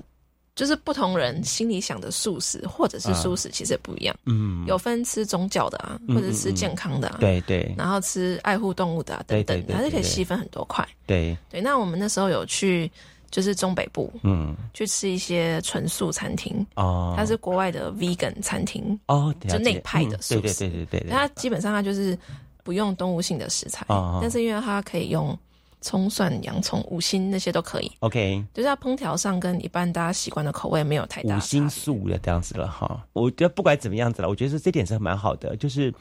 [0.55, 4.15] 就是不同人心里想的素食或者是素食，其实也不一样。
[4.25, 7.73] 嗯，有分吃宗教的啊，或者吃健康的啊，对对。
[7.75, 10.87] 然后吃爱护动物的啊，等等，还是可以细分很多块。
[11.07, 11.59] 对对。
[11.59, 12.91] 那我们那时候有去，
[13.31, 21.09] 就是中北部，嗯，去吃一些纯素餐厅哦，它是国外的 vegan 餐厅哦，就那派的素食，对对对对。
[21.09, 22.15] 它基本上它就是
[22.63, 23.83] 不用动物性的食材，
[24.21, 25.35] 但是因为它可以用。
[25.83, 33.05] 葱蒜洋葱五星那些都可以，OK，就是它烹调上跟一般大家习惯的口味没有太大五星素的这样子了哈。
[33.13, 35.93] 我觉得不管怎么样子了，我觉得这点是蛮好的，就是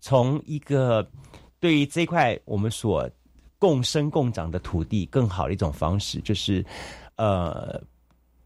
[0.00, 1.08] 从一个
[1.60, 3.08] 对于这块我们所
[3.58, 6.62] 共生共长的土地更好的一种方式，就是
[7.16, 7.80] 呃，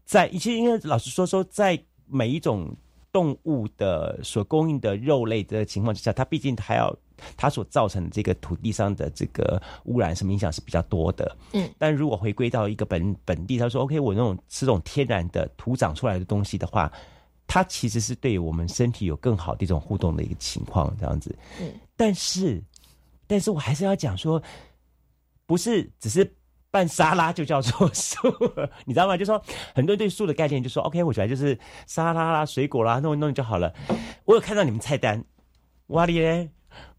[0.05, 2.73] 在其实因为老实说说，在每一种
[3.11, 6.95] 动物的所供应的肉类的情况之下，它毕竟还要。
[7.35, 16.91] 它所造成的这个土地上的这个污染什么影响是比较多的，嗯，但如果回归到一个本本地，他说 OK，我那种吃这种天然的土长出来的东西的话，
[17.47, 22.63] 它其实是对我们身体有更好的一种互动的一个情况，这样子，嗯，但是，
[23.27, 24.41] 但是我还是要讲说，
[25.45, 26.35] 不是只是
[26.71, 28.17] 拌沙拉就叫做素，
[28.85, 29.15] 你知道吗？
[29.15, 29.39] 就说
[29.75, 33.71] 很多人对素的概念就说 OK，我觉得就是沙拉啦、水果啦弄一弄就好了。
[34.25, 35.23] 我有看到你们菜单，
[35.87, 36.49] 哇咧！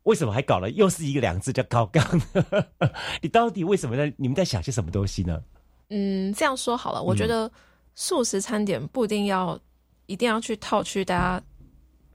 [0.04, 2.04] 为什么还搞了又是一个两字叫高杠？
[3.22, 5.42] 你到底为什么在你们在想些什么东西呢？
[5.88, 7.50] 嗯，这样说好了，我觉得
[7.94, 9.58] 素食餐点不一定要
[10.06, 11.42] 一定要去套去大家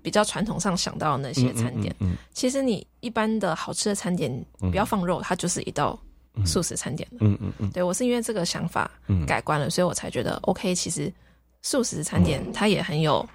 [0.02, 1.96] 比较传统上想到的那些餐点。
[2.00, 6.00] 嗯，其实你一般的好吃的餐点，不要放肉，它就是一道
[6.46, 8.90] 素食餐点嗯嗯嗯，对我是因为这个想法
[9.26, 10.76] 改观了，所以我才觉得 OK。
[10.76, 11.12] 其实
[11.62, 13.28] 素食餐点它也很有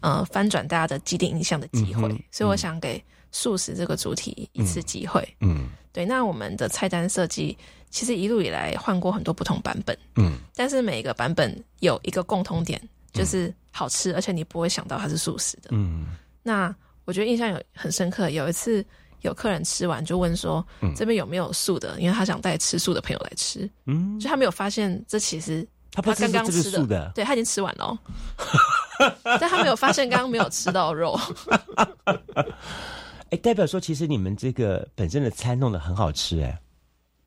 [0.00, 3.02] 呃翻转大家的既定印象的机会，所以我想给。
[3.32, 6.04] 素食这个主题一次机会，嗯，对。
[6.04, 7.56] 那我们的菜单设计
[7.90, 12.80] 其实一路以来换过很多不同版本，嗯，但是每一个版本有一个共通点，
[13.12, 16.06] 就是好吃，而且你不会想到它是素食的，嗯。
[16.42, 16.74] 那
[17.04, 18.84] 我觉得印象有很深刻，有一次
[19.22, 20.64] 有客人吃完就问说，
[20.94, 21.98] 这边有没有素的？
[21.98, 27.98] 因为他想带吃素的朋友来吃，嗯，就他没有发现这其实他刚刚吃的，对他已经吃完了，
[29.24, 31.18] 但他没有发现刚刚没有吃到肉。
[33.32, 36.60] 哎，代表说，其实你们这个本身的餐弄得很好吃，哎。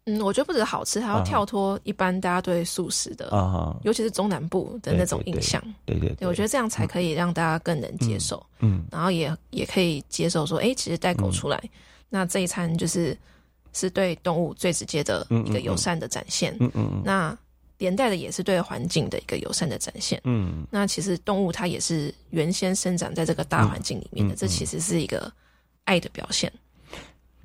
[0.06, 5.60] 嗯，我觉得不止好吃，还要跳脱一般大家对素食的，啊，尤其是中南部的那种印象。
[5.84, 8.45] 对对对，我觉得这样才可以让大家更能接受。
[8.60, 11.60] 嗯，然后也也可以接受说，哎，其实带狗出来，
[12.08, 13.18] 那这一餐就是
[13.74, 16.56] 是对动物最直接的一个友善的展现。
[16.60, 17.01] 嗯嗯嗯。
[17.03, 17.36] 那
[17.80, 20.22] 连带的也是对环境的一个友善的展现。
[20.26, 20.68] 嗯。
[20.70, 25.34] 那其实动物它也是原先生长在这个大环境里面的，这其实是一个。
[25.86, 26.52] 爱的表现，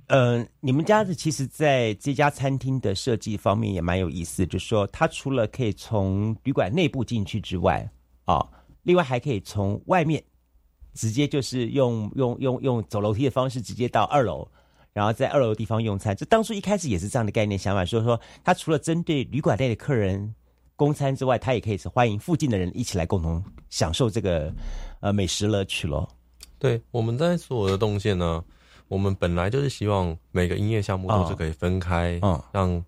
[0.08, 7.88] 呃，你们家的其实在这家餐厅的设计方面也蛮有意思，就是说它除了可以从旅馆内部进去之外，
[8.24, 8.44] 啊，
[8.82, 10.22] 另外还可以从外面
[10.94, 14.48] 直接就是用用用用走楼梯的方式直接到二楼，
[14.92, 16.16] 然后在二楼的地方用餐。
[16.16, 20.34] 这当初一开始也是这样的概念想法，所以说它除了针对旅馆内的客人
[20.74, 24.52] 供餐之外，它也可以是欢迎附近的人一起来共同享受这个
[25.00, 26.08] 呃美食乐趣咯。
[26.60, 28.44] 对，我们在所有的动线呢。
[28.90, 32.84] 我们本来就是希望每个营业项目都是可以分开，嗯，让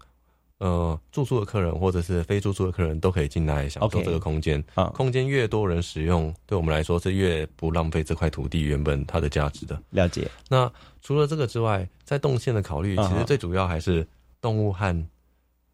[0.59, 4.61] 呃住宿的客人或者是非住宿的客人都可以进来享受这个空间。
[4.75, 9.81] 啊，空间越多人使用，对我们来说是越不浪费这块土地原本它的价值的。
[9.91, 10.29] 了解。
[10.49, 10.69] 那
[11.01, 14.05] 除了这个之外，在动线的考虑，其实最主要还是
[14.41, 15.07] 动物和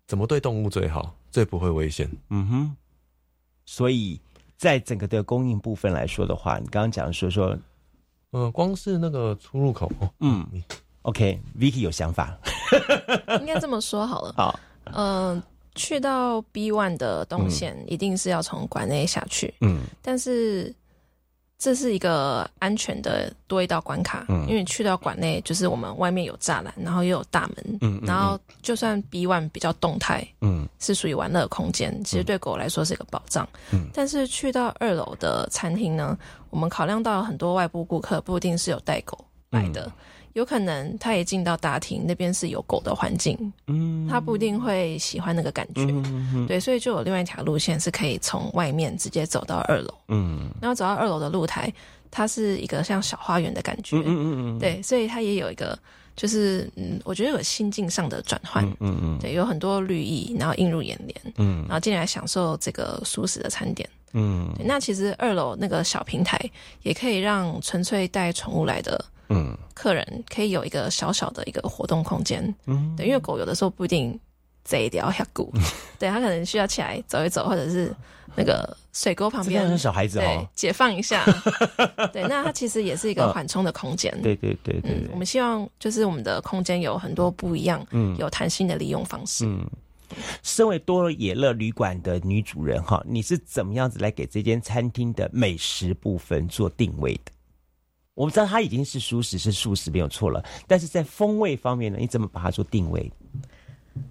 [0.07, 2.07] 怎么对动物最好，最不会危险。
[2.29, 2.77] 嗯哼。
[3.65, 4.21] 所以
[4.59, 7.59] 在整个的供应部分来说的话，你刚刚讲说说。
[8.31, 10.47] 呃，光是那个出入口，嗯
[11.03, 12.37] ，OK，Vicky 有想法，
[13.41, 14.35] 应该这么说好了。
[14.37, 14.61] 好，
[14.93, 15.43] 嗯，
[15.75, 20.75] 去到 B one 的动线，一定是要从馆内下去，嗯，但是。
[21.61, 36.17] 这是一个安全的多一道关卡，嗯，因为去到馆内，就是我们外面有栅栏，然后又有大门，嗯，然后就算 B one 比较动态，嗯，是属于玩乐空间，其实对狗来说是一个保障，嗯，但是去到二楼的餐厅呢，
[36.51, 39.19] 我们考量到很多外部顾客不一定是有带狗
[39.51, 39.91] 来的。
[40.35, 43.37] 有可能他一进到大厅，那边是有狗的环境，
[43.67, 45.87] 嗯，他不一定会喜欢那个感觉，
[46.47, 51.73] 对，所以就有另外一条路线是可以从外面直接走到二楼，嗯，然后走到二楼的露台，
[52.09, 55.77] 它是一个像小花园的感觉，嗯嗯嗯，对，所以它也有一个
[56.15, 66.39] 就是嗯，我觉得有心境上的转换，嗯嗯，对，有很多绿意，然后映入眼帘，嗯，然后进来享受这个舒适的餐点，嗯，那其实二楼那个小平台
[66.83, 69.05] 也可以让纯粹带宠物来的。
[69.31, 74.19] 嗯，客人可以有一个小小的一个活动空间，嗯，对，因为狗有的时候不一定
[74.65, 75.53] 贼掉下骨，
[75.99, 77.95] 对，它可能需要起来走一走，或者是
[78.35, 81.23] 那个水沟旁边，小孩子哦，解放一下，
[82.11, 89.45] 对，那它其实也是一个缓冲的空间，对对对对，我们希望就是我们的空间有很多不一样，嗯，有弹性的利用方式。
[89.45, 89.63] 嗯，
[90.43, 97.33] 身为多野乐旅馆的女主人哈，你是怎么样子来给这间餐厅的美食部分做定位的？
[98.15, 103.11] 我们知道它已经是熟食，是素食没有错了，但是在风味方面呢，你怎么把它做定位？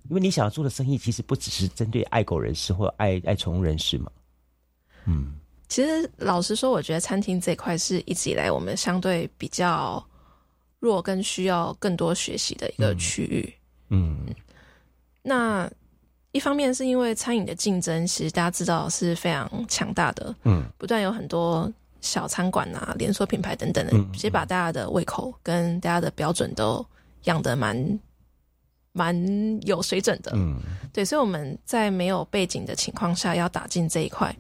[0.10, 4.12] 因为你想要做的生意，其实不只是针对爱狗人士或爱爱宠物人士嘛。
[5.06, 5.34] 嗯，
[5.70, 10.06] 其实老实说，我觉得餐厅这块是一直以来我们相对比较
[10.80, 13.54] 弱跟需要更多学习的一个区域。
[13.90, 14.26] 嗯，
[15.22, 15.70] 那
[16.32, 20.36] 一方面是因为餐饮的竞争，其实大家知道是非常强大的。
[20.44, 21.72] 嗯，不断有很多。
[22.00, 26.86] 小餐馆啊，连锁品牌等等的，其实把大家的胃口跟大家的标准都
[27.24, 28.00] 养得蛮
[28.94, 30.32] 蛮有水准的。
[30.36, 30.58] 嗯，
[30.94, 34.34] 对，所以我们在没有背景的情况下要打进这一块，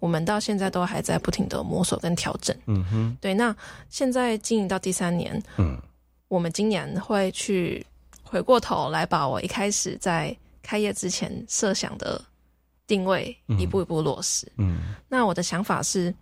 [0.00, 2.54] 我们到现在都还在不停的摸索跟调整。
[2.66, 3.54] 嗯哼，对，那
[3.88, 5.80] 现在经营到第三年，嗯，
[6.26, 7.86] 我们今年会去
[8.24, 12.20] 回过头来把我一开始在开业之前设想的
[12.88, 14.50] 定位一步一步落实。
[14.56, 16.12] 嗯，那我的想法是。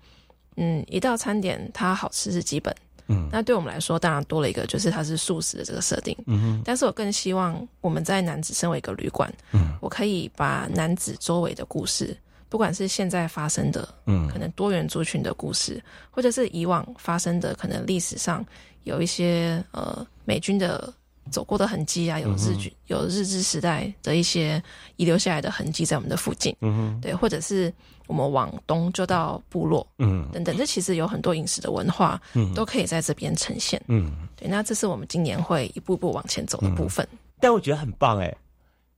[0.57, 2.77] 嗯，一道餐点它好吃是基本，
[3.07, 12.15] 嗯，那对我们来说当然多了一个就是它是素食的这个设定，嗯哼，但是我更希望我们在男子身为一个旅馆，嗯，我可以把男子周围的故事，
[12.51, 18.45] 不管是现在发生的，嗯，可能多元族群的故事，或者是以往发生的可能历史上
[18.83, 20.93] 有一些呃美军的。
[21.31, 24.63] 走过的痕迹啊，有日据，有日治时代的一些
[24.97, 27.73] 遗留下来的痕迹在我们的附近，嗯哼，对，或者是
[28.07, 37.07] 我们往东就到部落，嗯，等等，这其实有很多饮食的文化，嗯，都可以在这边呈现，嗯，对，那这是我们今年会一步步往前走的部分。
[37.41, 38.37] 但我觉得很棒哎，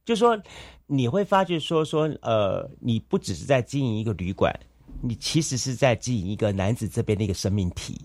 [0.05, 0.37] 就说
[0.87, 4.53] 你会发觉说说呃，你不只是在经营一个旅馆，
[5.03, 8.01] 你其实是在经营一个男子这边的一个生命体，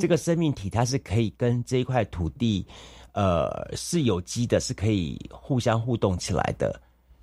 [0.00, 2.66] 这个生命体它是可以跟这一块土地。
[3.12, 6.80] 呃，是有机的，是可以互相互动起来的。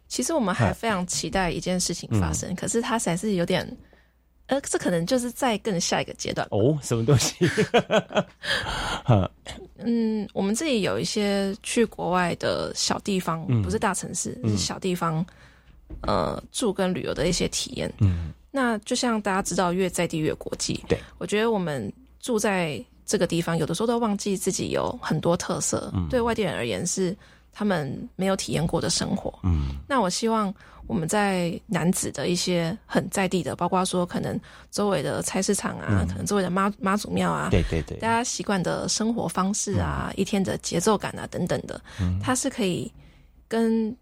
[0.08, 3.66] 其实我们还非常期待一件事情发生，可是它才是有点，
[4.46, 6.78] 呃，这可能就是在更下一个阶段哦。
[6.82, 7.36] 什么东西？
[9.80, 15.26] 嗯，我们自己有一些去国外的小地方，不是大城市，是小地方，
[16.02, 17.92] 呃，住跟旅游的一些体验。
[18.00, 20.84] 嗯，那就像大家知道，越在地越国际。
[20.88, 22.84] 对，我觉得我们住在。
[23.06, 27.16] 这个地方有的时候都忘记自己有很多特色，对外地人而言是
[27.52, 29.34] 他们没有体验过的生活。
[29.44, 30.54] 嗯，那我希望
[30.88, 34.40] 我们在男子的一些很在地的，包括说可能
[34.72, 41.80] 周围的菜市场啊，可能周围的妈妈祖庙啊，对对对，大家习惯的生活方式啊，一天的节奏感啊等等的，
[42.22, 42.92] 它是可以
[43.48, 43.96] 跟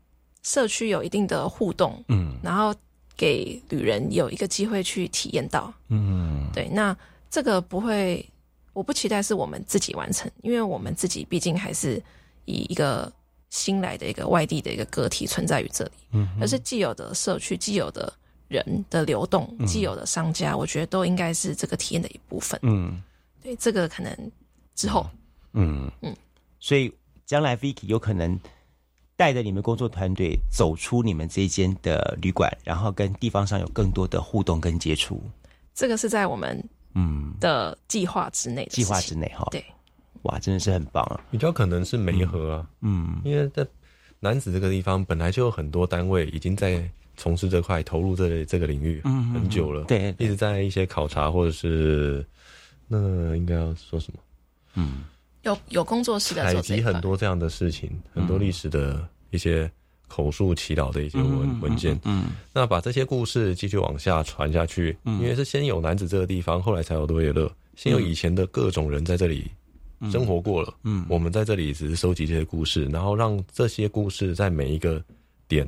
[0.44, 2.04] 社区有一定的互动。
[2.08, 2.74] 嗯，然后
[3.16, 5.72] 给旅人有一个机会去体验到。
[5.90, 6.96] 嗯，对，那
[7.30, 8.28] 这个不会，
[8.74, 12.02] 我不期待是我们自己完成，因为我们自己毕竟还是
[12.46, 13.12] 以一个。
[13.50, 18.12] 新来的一个外地的一个个体存在于这里，嗯，而是既有的社区、既有的
[18.48, 22.60] 人的流动、既有的商家，我觉得都应该是这个体验的一部分。
[22.64, 23.00] 嗯，
[23.44, 24.32] 对，这个可能
[24.74, 25.08] 之后，
[25.52, 26.16] 嗯嗯，
[26.60, 26.92] 所以
[27.28, 28.40] 将来 Vicky 有可能
[29.16, 35.22] 带着你们工作团队走出你们这间的旅馆，然后跟地方上有更多的互动跟接触。
[35.76, 39.64] 这个是在我们嗯的计划之内，计划之内哈，对。
[40.24, 41.20] 哇，真的是很棒啊！
[41.30, 43.68] 比较可能是梅河啊，嗯，因为在
[44.22, 52.26] 男子这个地方本来就有很多单位已经在从事这块投入这这个领域很久了，对，一直在一些考察或者是
[52.88, 54.20] 那应该要说什么？
[54.76, 55.04] 嗯，
[55.42, 59.70] 有有工作室的采集很多这样的事情，很多历史的一些
[60.14, 69.50] 口述祈祷的一些文文件，嗯，那把这些故事继续往下传下去，因为是先有男子这个地方，后来才有多耶勒，先有以前的各种人在这里。
[70.12, 75.02] 生活过了，嗯，我们在这里只是收集这些故事，然后让这些故事在每一个
[75.48, 75.66] 点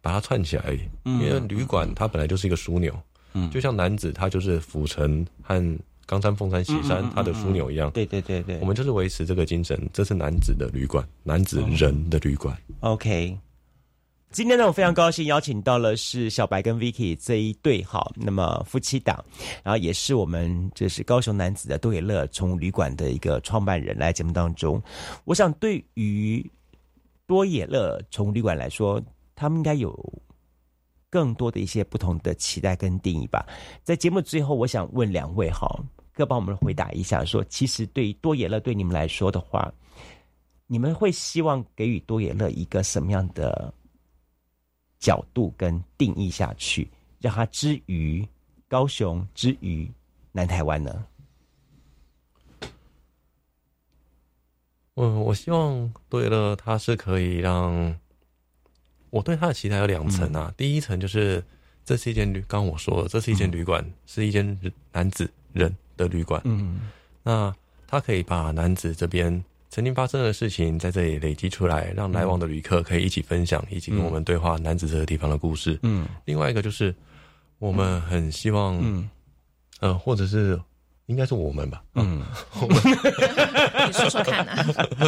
[0.00, 0.76] 把它串起来。
[1.04, 2.98] 嗯，因为旅馆它本来就是一个枢纽，
[3.34, 7.90] 嗯，就像男子他就是府城和冈山、凤山、喜山它的枢纽一样。
[7.90, 9.78] 对对对对，我们就是维持这个精神。
[9.92, 12.56] 这是男子的旅馆，男子人的旅馆。
[12.80, 13.36] OK。
[14.30, 19.24] 今天呢，我非常高兴邀请到了是小白跟 Vicky 这一对哈，那么夫妻档，
[19.64, 24.80] 然后也是我们这是高雄男子的多野乐宠旅馆的一个创办人来节目当中。
[25.24, 26.44] 我想对于
[27.26, 29.02] 多野乐宠旅馆来说，
[29.34, 29.98] 他们应该有
[31.08, 33.46] 更多的一些不同的期待跟定义吧。
[33.82, 35.66] 在节目最后，我想问两位哈，
[36.12, 39.72] 各帮我们回答一下，说其实对于多野乐对你们来说的话，
[40.66, 43.72] 你们会希望给予多野乐一个什么样的？
[44.98, 46.88] 角度跟定义下去，
[47.20, 48.26] 让它之于
[48.66, 49.90] 高雄，之于
[50.32, 51.06] 南台湾呢？
[54.94, 57.96] 嗯，我希望对了，它是可以让
[59.10, 60.52] 我对它的期待有两层啊。
[60.56, 61.44] 第一层就是
[61.84, 64.58] 这是一间旅，刚我说了，这是一间旅馆，是一间
[64.92, 66.42] 男子人的旅馆。
[66.44, 66.80] 嗯，
[67.22, 67.54] 那
[67.86, 69.44] 他可以把男子这边。
[69.70, 75.78] 曾经发生的事情在这里累积出来，让来往的旅客可以一起分享，一起跟我们对话男子这个地方的故事。
[75.82, 76.94] 嗯，另外一个就是
[77.58, 79.08] 我们很希望，嗯，
[79.80, 80.58] 呃，或者是
[81.06, 82.22] 应该是我们吧，嗯，
[83.86, 84.66] 你说说看啊。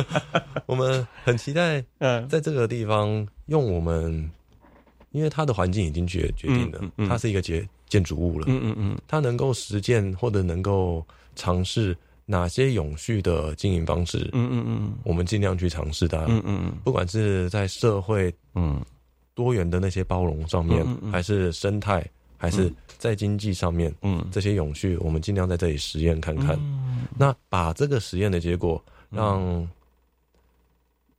[0.66, 4.30] 我们很期待，嗯，在这个地方用我们，
[5.10, 11.04] 因为它的环境已经决决定了，它是一个建建筑物了，嗯嗯嗯，它能够实践或者能够
[11.34, 11.96] 尝试。
[12.30, 14.30] 哪些永续的经营方式？
[14.32, 16.18] 嗯嗯嗯，我们尽量去尝试它。
[16.28, 18.80] 嗯嗯嗯，不管是在社会嗯
[19.34, 26.56] 多元的那些包容上面，还是生态，还是在经济上面，嗯，这些永续，我们尽量在这里实验看看。
[27.18, 29.68] 那把这个实验的结果，让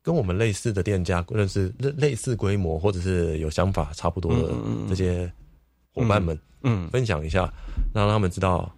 [0.02, 4.54] 跟我们类似的店家，认识类类似规模或者是有想法差不多的
[4.88, 5.30] 这些
[5.94, 7.54] 伙伴们，嗯，分享一下，
[7.94, 8.74] 让他们知道。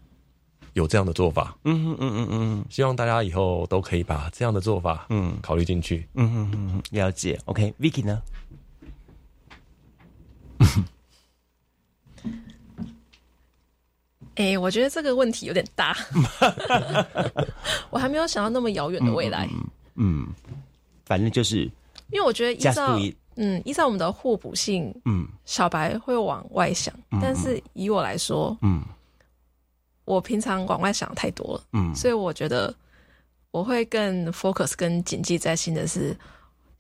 [0.73, 7.39] 有这样的做法，嗯嗯嗯嗯嗯，希望大家以后都可以把这样的做法，嗯，考虑进去，嗯嗯嗯，了解。
[7.45, 8.21] OK，Vicky 呢？
[14.35, 15.95] 哎，我觉得这个问题有点大，
[17.91, 19.47] 我还没有想到那么遥远的未来。
[19.95, 20.27] 嗯，
[21.05, 21.65] 反正就是，
[22.09, 22.97] 因为我觉得依照，
[23.35, 28.81] 嗯，依照我们的互补性，嗯，小白会往外想，但是以我来说，嗯。
[30.05, 32.73] 我平常往外想太多了，嗯，所以我觉得
[33.51, 36.15] 我会更 focus、跟谨记在心的是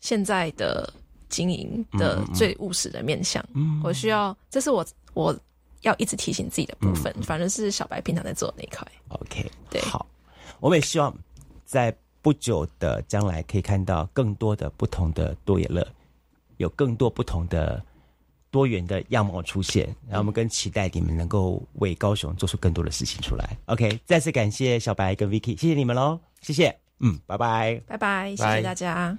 [0.01, 0.91] 现在的
[1.29, 3.43] 经营的最务实的面向。
[3.53, 5.33] 嗯，我需要，这是我我
[5.81, 7.13] 要一直提醒自己的部分。
[7.21, 8.85] 反正是小白平常在做的那一块。
[9.07, 10.05] OK，对，好，
[10.59, 11.15] 我们也希望
[11.65, 15.87] 在不久的将来可以看到更多的不同的多野乐，
[16.57, 17.83] 有更多不同的。
[18.53, 23.57] 多元的样貌出现，然后我们更期待你们能够为高雄做出更多的事情出来。
[23.65, 29.17] OK，再次感谢小白跟 Vicky，谢谢你们喽，谢谢，嗯，拜拜，拜拜，谢谢大家。